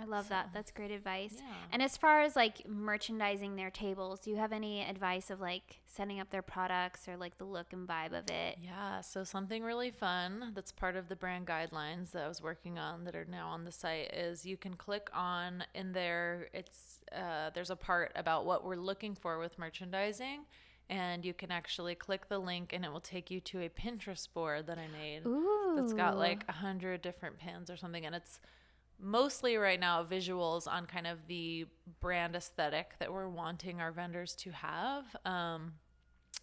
I 0.00 0.04
love 0.04 0.28
that. 0.28 0.50
That's 0.54 0.70
great 0.70 0.92
advice. 0.92 1.34
Yeah. 1.36 1.54
And 1.72 1.82
as 1.82 1.96
far 1.96 2.20
as 2.20 2.36
like 2.36 2.68
merchandising 2.68 3.56
their 3.56 3.70
tables, 3.70 4.20
do 4.20 4.30
you 4.30 4.36
have 4.36 4.52
any 4.52 4.82
advice 4.82 5.28
of 5.28 5.40
like 5.40 5.80
setting 5.86 6.20
up 6.20 6.30
their 6.30 6.42
products 6.42 7.08
or 7.08 7.16
like 7.16 7.36
the 7.38 7.44
look 7.44 7.72
and 7.72 7.86
vibe 7.88 8.12
of 8.12 8.30
it? 8.30 8.58
Yeah, 8.62 9.00
so 9.00 9.24
something 9.24 9.64
really 9.64 9.90
fun 9.90 10.52
that's 10.54 10.70
part 10.70 10.94
of 10.94 11.08
the 11.08 11.16
brand 11.16 11.46
guidelines 11.46 12.12
that 12.12 12.22
I 12.22 12.28
was 12.28 12.40
working 12.40 12.78
on 12.78 13.04
that 13.04 13.16
are 13.16 13.26
now 13.28 13.48
on 13.48 13.64
the 13.64 13.72
site 13.72 14.14
is 14.14 14.46
you 14.46 14.56
can 14.56 14.74
click 14.74 15.10
on 15.12 15.64
in 15.74 15.92
there. 15.92 16.48
It's 16.54 17.00
uh, 17.12 17.50
there's 17.52 17.70
a 17.70 17.76
part 17.76 18.12
about 18.14 18.46
what 18.46 18.64
we're 18.64 18.76
looking 18.76 19.16
for 19.16 19.40
with 19.40 19.58
merchandising, 19.58 20.42
and 20.88 21.24
you 21.24 21.34
can 21.34 21.50
actually 21.50 21.96
click 21.96 22.28
the 22.28 22.38
link 22.38 22.72
and 22.72 22.84
it 22.84 22.92
will 22.92 23.00
take 23.00 23.32
you 23.32 23.40
to 23.40 23.62
a 23.62 23.68
Pinterest 23.68 24.28
board 24.32 24.68
that 24.68 24.78
I 24.78 24.86
made. 24.96 25.26
Ooh. 25.26 25.74
that's 25.76 25.92
got 25.92 26.16
like 26.16 26.44
a 26.48 26.52
hundred 26.52 27.02
different 27.02 27.38
pins 27.38 27.68
or 27.68 27.76
something, 27.76 28.06
and 28.06 28.14
it's 28.14 28.38
mostly 29.00 29.56
right 29.56 29.78
now 29.78 30.04
visuals 30.04 30.66
on 30.66 30.86
kind 30.86 31.06
of 31.06 31.18
the 31.28 31.66
brand 32.00 32.34
aesthetic 32.34 32.94
that 32.98 33.12
we're 33.12 33.28
wanting 33.28 33.80
our 33.80 33.92
vendors 33.92 34.34
to 34.36 34.50
have. 34.50 35.04
Um, 35.24 35.74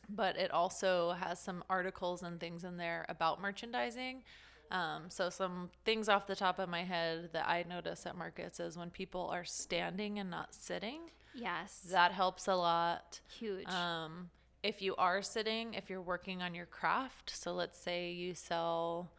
but 0.09 0.37
it 0.37 0.51
also 0.51 1.11
has 1.19 1.39
some 1.39 1.63
articles 1.69 2.23
and 2.23 2.39
things 2.39 2.63
in 2.63 2.77
there 2.77 3.05
about 3.09 3.41
merchandising. 3.41 4.23
Um, 4.71 5.03
so 5.09 5.29
some 5.29 5.69
things 5.83 6.09
off 6.09 6.27
the 6.27 6.35
top 6.35 6.59
of 6.59 6.69
my 6.69 6.83
head 6.83 7.29
that 7.33 7.47
I 7.47 7.65
notice 7.67 8.05
at 8.05 8.17
markets 8.17 8.59
is 8.59 8.77
when 8.77 8.89
people 8.89 9.29
are 9.31 9.45
standing 9.45 10.19
and 10.19 10.29
not 10.29 10.53
sitting. 10.53 11.01
Yes. 11.33 11.87
That 11.91 12.11
helps 12.11 12.47
a 12.47 12.55
lot. 12.55 13.19
Huge. 13.39 13.67
Um, 13.67 14.29
if 14.63 14.81
you 14.81 14.95
are 14.95 15.21
sitting, 15.21 15.75
if 15.75 15.89
you're 15.89 16.01
working 16.01 16.41
on 16.41 16.55
your 16.55 16.65
craft, 16.65 17.31
so 17.35 17.53
let's 17.53 17.79
say 17.79 18.11
you 18.11 18.33
sell 18.33 19.11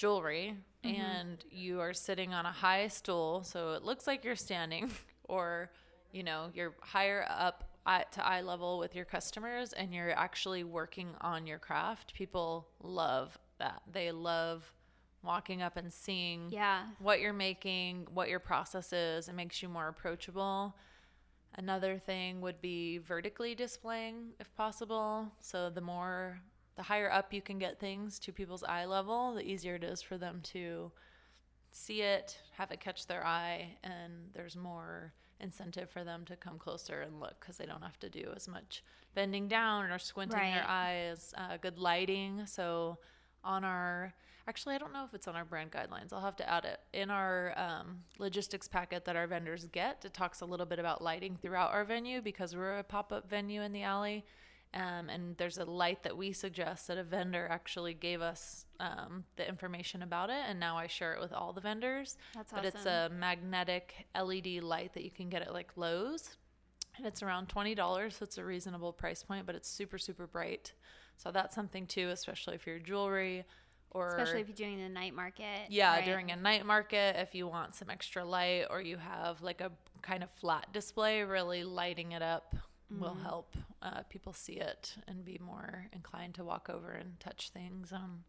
jewelry 0.00 0.56
mm-hmm. 0.82 0.98
and 0.98 1.44
you 1.50 1.78
are 1.78 1.92
sitting 1.92 2.32
on 2.32 2.46
a 2.46 2.52
high 2.52 2.88
stool, 2.88 3.42
so 3.44 3.72
it 3.72 3.82
looks 3.82 4.06
like 4.06 4.24
you're 4.24 4.34
standing, 4.34 4.90
or 5.28 5.70
you 6.10 6.22
know, 6.22 6.50
you're 6.54 6.74
higher 6.80 7.26
up 7.28 7.64
at, 7.86 8.10
to 8.12 8.26
eye 8.26 8.40
level 8.40 8.78
with 8.78 8.94
your 8.94 9.04
customers 9.04 9.72
and 9.74 9.94
you're 9.94 10.10
actually 10.12 10.64
working 10.64 11.08
on 11.20 11.46
your 11.46 11.58
craft, 11.58 12.14
people 12.14 12.66
love 12.82 13.38
that. 13.58 13.82
They 13.92 14.10
love 14.10 14.72
walking 15.22 15.60
up 15.60 15.76
and 15.76 15.92
seeing 15.92 16.48
yeah. 16.50 16.84
what 16.98 17.20
you're 17.20 17.34
making, 17.34 18.06
what 18.12 18.30
your 18.30 18.38
process 18.38 18.92
is. 18.92 19.28
It 19.28 19.34
makes 19.34 19.62
you 19.62 19.68
more 19.68 19.88
approachable. 19.88 20.74
Another 21.56 21.98
thing 21.98 22.40
would 22.40 22.60
be 22.60 22.98
vertically 22.98 23.54
displaying 23.54 24.30
if 24.40 24.54
possible. 24.56 25.32
So 25.40 25.68
the 25.68 25.80
more 25.82 26.40
the 26.80 26.84
higher 26.84 27.12
up 27.12 27.34
you 27.34 27.42
can 27.42 27.58
get 27.58 27.78
things 27.78 28.18
to 28.18 28.32
people's 28.32 28.64
eye 28.64 28.86
level, 28.86 29.34
the 29.34 29.42
easier 29.42 29.74
it 29.74 29.84
is 29.84 30.00
for 30.00 30.16
them 30.16 30.40
to 30.42 30.90
see 31.72 32.00
it, 32.00 32.38
have 32.56 32.70
it 32.70 32.80
catch 32.80 33.06
their 33.06 33.22
eye, 33.22 33.76
and 33.84 34.30
there's 34.32 34.56
more 34.56 35.12
incentive 35.40 35.90
for 35.90 36.04
them 36.04 36.24
to 36.24 36.36
come 36.36 36.58
closer 36.58 37.02
and 37.02 37.20
look 37.20 37.38
because 37.38 37.58
they 37.58 37.66
don't 37.66 37.82
have 37.82 38.00
to 38.00 38.08
do 38.08 38.32
as 38.34 38.48
much 38.48 38.82
bending 39.14 39.46
down 39.46 39.90
or 39.90 39.98
squinting 39.98 40.38
their 40.38 40.64
eyes. 40.66 41.34
Uh, 41.36 41.58
good 41.60 41.78
lighting. 41.78 42.46
So 42.46 42.96
on 43.44 43.62
our 43.62 44.14
actually 44.48 44.74
i 44.74 44.78
don't 44.78 44.92
know 44.92 45.04
if 45.04 45.14
it's 45.14 45.26
on 45.28 45.34
our 45.34 45.46
brand 45.46 45.70
guidelines 45.70 46.12
i'll 46.12 46.20
have 46.20 46.36
to 46.36 46.46
add 46.46 46.66
it 46.66 46.80
in 46.92 47.10
our 47.10 47.54
um, 47.56 48.00
logistics 48.18 48.68
packet 48.68 49.04
that 49.04 49.16
our 49.16 49.26
vendors 49.26 49.66
get 49.72 50.02
it 50.04 50.12
talks 50.12 50.42
a 50.42 50.44
little 50.44 50.66
bit 50.66 50.78
about 50.78 51.00
lighting 51.00 51.38
throughout 51.40 51.72
our 51.72 51.84
venue 51.84 52.20
because 52.20 52.54
we're 52.54 52.78
a 52.78 52.82
pop-up 52.82 53.30
venue 53.30 53.62
in 53.62 53.72
the 53.72 53.82
alley 53.82 54.24
um, 54.72 55.08
and 55.08 55.36
there's 55.36 55.58
a 55.58 55.64
light 55.64 56.02
that 56.04 56.16
we 56.16 56.32
suggest 56.32 56.86
that 56.86 56.96
a 56.98 57.02
vendor 57.02 57.46
actually 57.50 57.92
gave 57.94 58.20
us 58.20 58.66
um, 58.78 59.24
the 59.36 59.48
information 59.48 60.02
about 60.02 60.30
it 60.30 60.42
and 60.48 60.60
now 60.60 60.76
i 60.78 60.86
share 60.86 61.14
it 61.14 61.20
with 61.20 61.32
all 61.32 61.52
the 61.52 61.60
vendors 61.60 62.16
That's 62.34 62.52
awesome. 62.52 62.64
but 62.64 62.74
it's 62.74 62.86
a 62.86 63.10
magnetic 63.12 64.06
led 64.14 64.46
light 64.62 64.94
that 64.94 65.04
you 65.04 65.10
can 65.10 65.28
get 65.28 65.42
at 65.42 65.52
like 65.52 65.76
lowes 65.76 66.36
and 66.96 67.06
it's 67.06 67.22
around 67.22 67.48
$20 67.48 68.12
so 68.12 68.22
it's 68.24 68.38
a 68.38 68.44
reasonable 68.44 68.92
price 68.92 69.22
point 69.22 69.46
but 69.46 69.54
it's 69.54 69.68
super 69.68 69.98
super 69.98 70.26
bright 70.26 70.72
so 71.16 71.30
that's 71.30 71.54
something 71.54 71.86
too 71.86 72.08
especially 72.10 72.54
if 72.54 72.66
you're 72.66 72.78
jewelry 72.78 73.44
or 73.92 74.08
Especially 74.14 74.40
if 74.40 74.46
you're 74.46 74.54
doing 74.54 74.78
the 74.80 74.88
night 74.88 75.14
market. 75.14 75.66
yeah 75.68 75.96
right? 75.96 76.04
during 76.04 76.30
a 76.30 76.36
night 76.36 76.64
market 76.64 77.16
if 77.18 77.34
you 77.34 77.48
want 77.48 77.74
some 77.74 77.90
extra 77.90 78.24
light 78.24 78.66
or 78.70 78.80
you 78.80 78.96
have 78.96 79.42
like 79.42 79.60
a 79.60 79.72
kind 80.00 80.22
of 80.22 80.30
flat 80.30 80.72
display 80.72 81.22
really 81.22 81.64
lighting 81.64 82.12
it 82.12 82.22
up 82.22 82.54
will 82.98 83.10
Mm-hmm. 83.14 83.22
help 83.22 83.56
uh, 83.82 84.02
people 84.08 84.32
see 84.32 84.54
it 84.54 84.96
and 85.06 85.24
be 85.24 85.38
more 85.44 85.86
inclined 85.92 86.34
to 86.34 86.44
walk 86.44 86.68
over 86.68 86.90
and 86.90 87.18
touch 87.20 87.50
things 87.50 87.92
and 87.92 88.24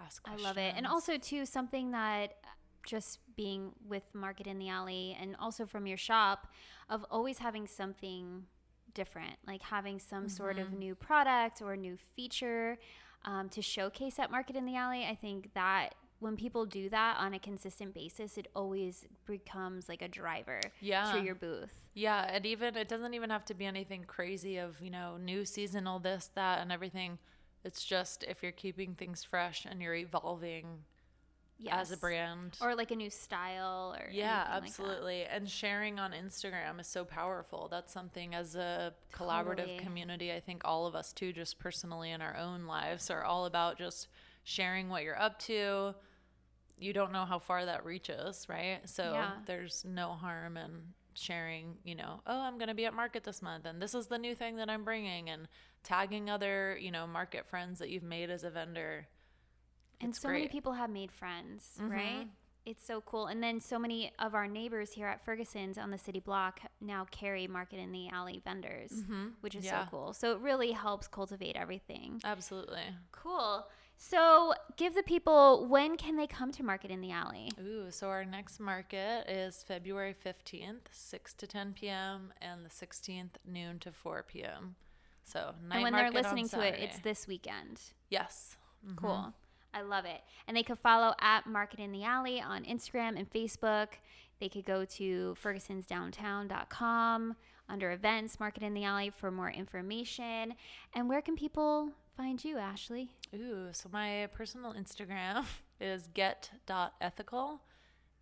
ask 0.00 0.22
questions. 0.22 0.44
I 0.44 0.48
love 0.48 0.58
it. 0.58 0.74
And 0.76 0.86
also 0.86 1.16
too 1.18 1.44
something 1.46 1.90
that 1.92 2.36
uh, 2.44 2.48
just 2.86 3.18
being 3.36 3.72
with 3.86 4.02
Market 4.14 4.46
in 4.46 4.58
the 4.58 4.68
Alley 4.68 5.16
and 5.20 5.36
also 5.38 5.66
from 5.66 5.86
your 5.86 5.96
shop 5.98 6.46
of 6.88 7.04
always 7.10 7.38
having 7.38 7.66
something 7.66 8.44
different, 8.94 9.36
like 9.46 9.62
having 9.62 9.98
some 9.98 10.28
sort 10.28 10.56
Mm-hmm. 10.56 10.72
of 10.74 10.78
new 10.78 10.94
product 10.94 11.60
or 11.60 11.76
new 11.76 11.96
feature 12.14 12.78
um, 13.24 13.48
to 13.50 13.60
showcase 13.60 14.18
at 14.18 14.30
Market 14.30 14.56
in 14.56 14.64
the 14.66 14.76
Alley. 14.76 15.04
I 15.04 15.14
think 15.14 15.52
that 15.54 15.94
when 16.18 16.36
people 16.36 16.64
do 16.64 16.88
that 16.88 17.16
on 17.18 17.34
a 17.34 17.38
consistent 17.38 17.92
basis, 17.94 18.38
it 18.38 18.48
always 18.54 19.04
becomes 19.26 19.88
like 19.88 20.00
a 20.02 20.08
driver 20.08 20.60
Yeah. 20.80 21.12
to 21.12 21.20
your 21.20 21.34
booth. 21.34 21.72
Yeah, 21.94 22.24
and 22.30 22.44
even 22.46 22.76
it 22.76 22.88
doesn't 22.88 23.14
even 23.14 23.30
have 23.30 23.44
to 23.46 23.54
be 23.54 23.66
anything 23.66 24.04
crazy 24.04 24.56
of, 24.58 24.80
you 24.80 24.90
know, 24.90 25.16
new 25.18 25.44
seasonal 25.44 25.98
this, 25.98 26.30
that 26.34 26.60
and 26.60 26.72
everything. 26.72 27.18
It's 27.64 27.84
just 27.84 28.22
if 28.24 28.42
you're 28.42 28.52
keeping 28.52 28.94
things 28.94 29.24
fresh 29.24 29.66
and 29.68 29.82
you're 29.82 29.94
evolving 29.94 30.84
as 31.70 31.90
a 31.90 31.96
brand. 31.96 32.56
Or 32.60 32.74
like 32.74 32.90
a 32.90 32.96
new 32.96 33.10
style 33.10 33.94
or 33.98 34.08
yeah, 34.10 34.40
anything 34.42 34.52
like 34.52 34.62
absolutely. 34.62 35.24
and 35.24 35.48
sharing 35.50 35.98
on 35.98 36.12
Instagram 36.12 36.78
is 36.80 36.86
so 36.86 37.04
powerful. 37.04 37.68
That's 37.70 37.92
something 37.92 38.34
as 38.34 38.56
a 38.56 38.94
collaborative 39.12 39.56
Totally. 39.56 39.78
community, 39.78 40.32
I 40.32 40.40
think 40.40 40.62
all 40.64 40.86
of 40.86 40.94
us 40.94 41.12
too, 41.12 41.32
just 41.32 41.58
personally 41.58 42.10
in 42.10 42.20
our 42.20 42.36
own 42.36 42.66
lives, 42.66 43.10
are 43.10 43.24
all 43.24 43.46
about 43.46 43.78
just 43.78 44.08
sharing 44.44 44.88
what 44.88 45.02
you're 45.02 45.20
up 45.20 45.38
to. 45.40 45.94
You 46.78 46.92
don't 46.92 47.12
know 47.12 47.24
how 47.24 47.38
far 47.38 47.64
that 47.64 47.84
reaches, 47.84 48.46
right? 48.48 48.80
So 48.88 49.12
Yeah. 49.12 49.36
there's 49.46 49.84
no 49.84 50.12
harm 50.12 50.56
in 50.56 50.92
sharing, 51.14 51.78
you 51.84 51.94
know, 51.94 52.20
oh, 52.26 52.40
I'm 52.40 52.58
going 52.58 52.68
to 52.68 52.74
be 52.74 52.84
at 52.84 52.92
market 52.92 53.24
this 53.24 53.40
month 53.40 53.64
and 53.64 53.80
this 53.80 53.94
is 53.94 54.08
the 54.08 54.18
new 54.18 54.34
thing 54.34 54.56
that 54.56 54.68
I'm 54.68 54.84
bringing 54.84 55.30
and 55.30 55.48
tagging 55.82 56.28
other, 56.28 56.76
you 56.78 56.90
know, 56.90 57.06
market 57.06 57.46
friends 57.46 57.78
that 57.78 57.88
you've 57.88 58.02
made 58.02 58.28
as 58.28 58.44
a 58.44 58.50
vendor. 58.50 59.06
And 60.00 60.14
so 60.14 60.28
many 60.28 60.48
people 60.48 60.72
have 60.72 60.90
made 60.90 61.10
friends, 61.10 61.78
Mhm. 61.80 61.90
right? 61.90 62.28
It's 62.66 62.84
so 62.84 63.00
cool. 63.00 63.28
And 63.28 63.42
then 63.42 63.60
so 63.60 63.78
many 63.78 64.12
of 64.18 64.34
our 64.34 64.46
neighbors 64.46 64.92
here 64.92 65.06
at 65.06 65.24
Ferguson's 65.24 65.78
on 65.78 65.90
the 65.90 65.96
city 65.98 66.20
block 66.20 66.60
now 66.80 67.06
carry 67.06 67.46
Market 67.46 67.78
in 67.78 67.92
the 67.92 68.08
Alley 68.10 68.40
vendors, 68.44 69.04
which 69.40 69.54
is 69.54 69.64
Yeah. 69.64 69.84
so 69.84 69.90
cool. 69.90 70.12
So 70.12 70.32
it 70.32 70.40
really 70.40 70.72
helps 70.72 71.08
cultivate 71.08 71.56
everything. 71.56 72.20
Absolutely. 72.24 72.94
Cool. 73.12 73.66
So 73.96 74.52
give 74.76 74.94
the 74.94 75.02
people 75.02 75.66
when 75.66 75.96
can 75.96 76.16
they 76.16 76.26
come 76.26 76.52
to 76.52 76.62
Market 76.62 76.90
in 76.90 77.00
the 77.00 77.10
Alley? 77.12 77.50
Ooh, 77.60 77.86
so 77.90 78.08
our 78.08 78.24
next 78.24 78.60
market 78.60 79.24
is 79.28 79.64
February 79.66 80.14
15th, 80.14 80.88
6 80.90 81.34
to 81.34 81.46
10 81.46 81.72
p.m., 81.72 82.32
and 82.40 82.64
the 82.64 82.68
16th, 82.68 83.30
noon 83.46 83.78
to 83.80 83.90
4 83.92 84.24
p.m. 84.28 84.76
So, 85.24 85.54
night 85.66 85.76
and 85.76 85.82
when 85.82 85.92
they're 85.94 86.10
listening 86.10 86.48
to 86.50 86.60
it, 86.60 86.76
it's 86.78 86.98
this 87.00 87.26
weekend. 87.26 87.80
Yes. 88.10 88.56
Mhm. 88.86 88.96
Cool. 88.96 89.32
I 89.74 89.82
love 89.82 90.04
it. 90.04 90.20
And 90.46 90.56
they 90.56 90.62
could 90.62 90.78
follow 90.78 91.14
at 91.20 91.46
Market 91.46 91.80
in 91.80 91.90
the 91.90 92.04
Alley 92.04 92.40
on 92.40 92.64
Instagram 92.64 93.18
and 93.18 93.28
Facebook. 93.30 93.88
They 94.40 94.48
could 94.48 94.64
go 94.64 94.84
to 94.84 95.36
fergusonsdowntown.com 95.42 97.36
under 97.68 97.90
events, 97.90 98.38
Market 98.38 98.62
in 98.62 98.74
the 98.74 98.84
Alley 98.84 99.10
for 99.10 99.30
more 99.30 99.50
information. 99.50 100.54
And 100.94 101.08
where 101.08 101.20
can 101.20 101.34
people 101.34 101.90
find 102.16 102.42
you, 102.44 102.58
Ashley? 102.58 103.10
Ooh, 103.34 103.68
so 103.72 103.88
my 103.92 104.28
personal 104.32 104.72
Instagram 104.72 105.44
is 105.80 106.08
get.ethical. 106.14 107.60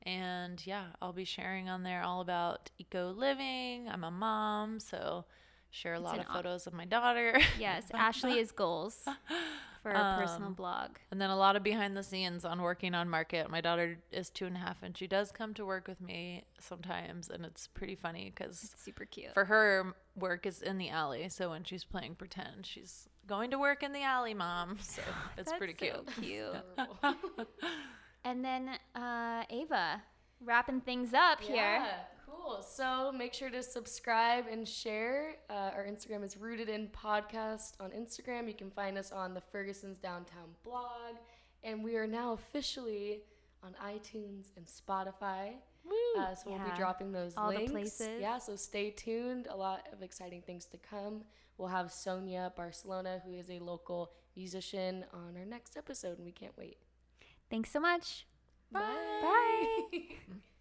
And 0.03 0.65
yeah, 0.67 0.87
I'll 1.01 1.13
be 1.13 1.25
sharing 1.25 1.69
on 1.69 1.83
there 1.83 2.03
all 2.03 2.21
about 2.21 2.71
eco 2.79 3.11
living. 3.11 3.89
I'm 3.89 4.05
a 4.05 4.11
mom, 4.11 4.81
so 4.81 5.25
share 5.71 5.95
a 5.95 6.01
lot 6.01 6.19
of 6.19 6.27
photos 6.27 6.67
of 6.67 6.73
my 6.75 6.85
daughter. 6.85 7.39
Yes, 7.59 7.85
Ashley 7.95 8.39
is 8.39 8.53
goals 8.53 8.99
for 9.85 9.91
a 9.91 10.17
personal 10.19 10.49
Um, 10.49 10.55
blog. 10.55 10.91
And 11.11 11.21
then 11.21 11.29
a 11.29 11.37
lot 11.37 11.57
of 11.57 11.63
behind 11.63 11.95
the 11.95 12.03
scenes 12.03 12.45
on 12.47 12.63
working 12.63 12.95
on 12.95 13.09
market. 13.11 13.51
My 13.51 13.61
daughter 13.61 13.99
is 14.11 14.31
two 14.31 14.47
and 14.47 14.57
a 14.57 14.59
half, 14.61 14.83
and 14.83 14.97
she 14.97 15.07
does 15.07 15.31
come 15.31 15.53
to 15.55 15.67
work 15.67 15.87
with 15.87 16.01
me 16.01 16.45
sometimes, 16.59 17.29
and 17.29 17.45
it's 17.45 17.67
pretty 17.69 17.95
funny 17.95 18.33
because 18.35 18.73
super 18.77 19.05
cute. 19.05 19.35
for 19.35 19.45
her, 19.45 19.95
work 20.17 20.47
is 20.47 20.63
in 20.63 20.79
the 20.79 20.89
alley. 20.89 21.29
So 21.29 21.51
when 21.51 21.65
she's 21.65 21.85
playing 21.85 22.15
pretend, 22.15 22.65
she's 22.65 23.11
going 23.27 23.51
to 23.51 23.59
work 23.59 23.83
in 23.83 23.93
the 23.93 24.03
alley, 24.03 24.33
mom. 24.33 24.79
So 24.83 25.03
it's 25.37 25.51
That's 25.51 25.59
pretty 25.59 25.75
so 25.79 26.03
cute. 26.17 26.55
cute. 27.03 27.47
And 28.27 28.43
then 28.43 28.71
uh, 28.95 29.45
Ava, 29.51 30.03
wrapping 30.43 30.81
things 30.81 31.13
up 31.13 31.43
here. 31.43 31.83
Cool. 32.37 32.63
So 32.63 33.13
make 33.13 33.35
sure 33.35 33.51
to 33.51 33.63
subscribe 33.63 34.45
and 34.51 34.67
share. 34.67 35.37
Uh, 35.49 35.71
our 35.75 35.85
Instagram 35.85 36.25
is 36.25 36.37
Rooted 36.37 36.69
in 36.69 36.89
Podcast 36.89 37.73
on 37.81 37.91
Instagram. 37.91 38.49
You 38.49 38.55
can 38.55 38.71
find 38.71 38.99
us 38.99 39.13
on 39.13 39.35
the 39.35 39.41
Ferguson's 39.41 39.99
Downtown 39.99 40.55
blog. 40.65 41.17
And 41.63 41.83
we 41.83 41.97
are 41.97 42.07
now 42.07 42.33
officially 42.33 43.21
on 43.63 43.75
iTunes 43.85 44.49
and 44.57 44.67
Spotify. 44.67 45.55
Uh, 46.19 46.35
so 46.35 46.51
we'll 46.51 46.59
be 46.59 46.77
dropping 46.77 47.13
those 47.13 47.35
All 47.37 47.53
the 47.53 47.67
places. 47.67 48.21
Yeah, 48.21 48.39
so 48.39 48.57
stay 48.57 48.91
tuned. 48.91 49.49
A 49.51 49.57
lot 49.57 49.87
of 49.93 50.03
exciting 50.03 50.43
things 50.43 50.65
to 50.67 50.79
come. 50.79 51.23
We'll 51.59 51.69
have 51.69 51.93
Sonia 51.93 52.53
Barcelona, 52.57 53.21
who 53.25 53.35
is 53.35 53.51
a 53.51 53.59
local 53.59 54.13
musician, 54.37 55.05
on 55.13 55.37
our 55.39 55.45
next 55.45 55.77
episode, 55.77 56.17
and 56.19 56.25
we 56.25 56.33
can't 56.33 56.57
wait. 56.57 56.79
Thanks 57.51 57.71
so 57.71 57.81
much. 57.81 58.27
Bye. 58.73 58.81
Bye. 59.23 60.01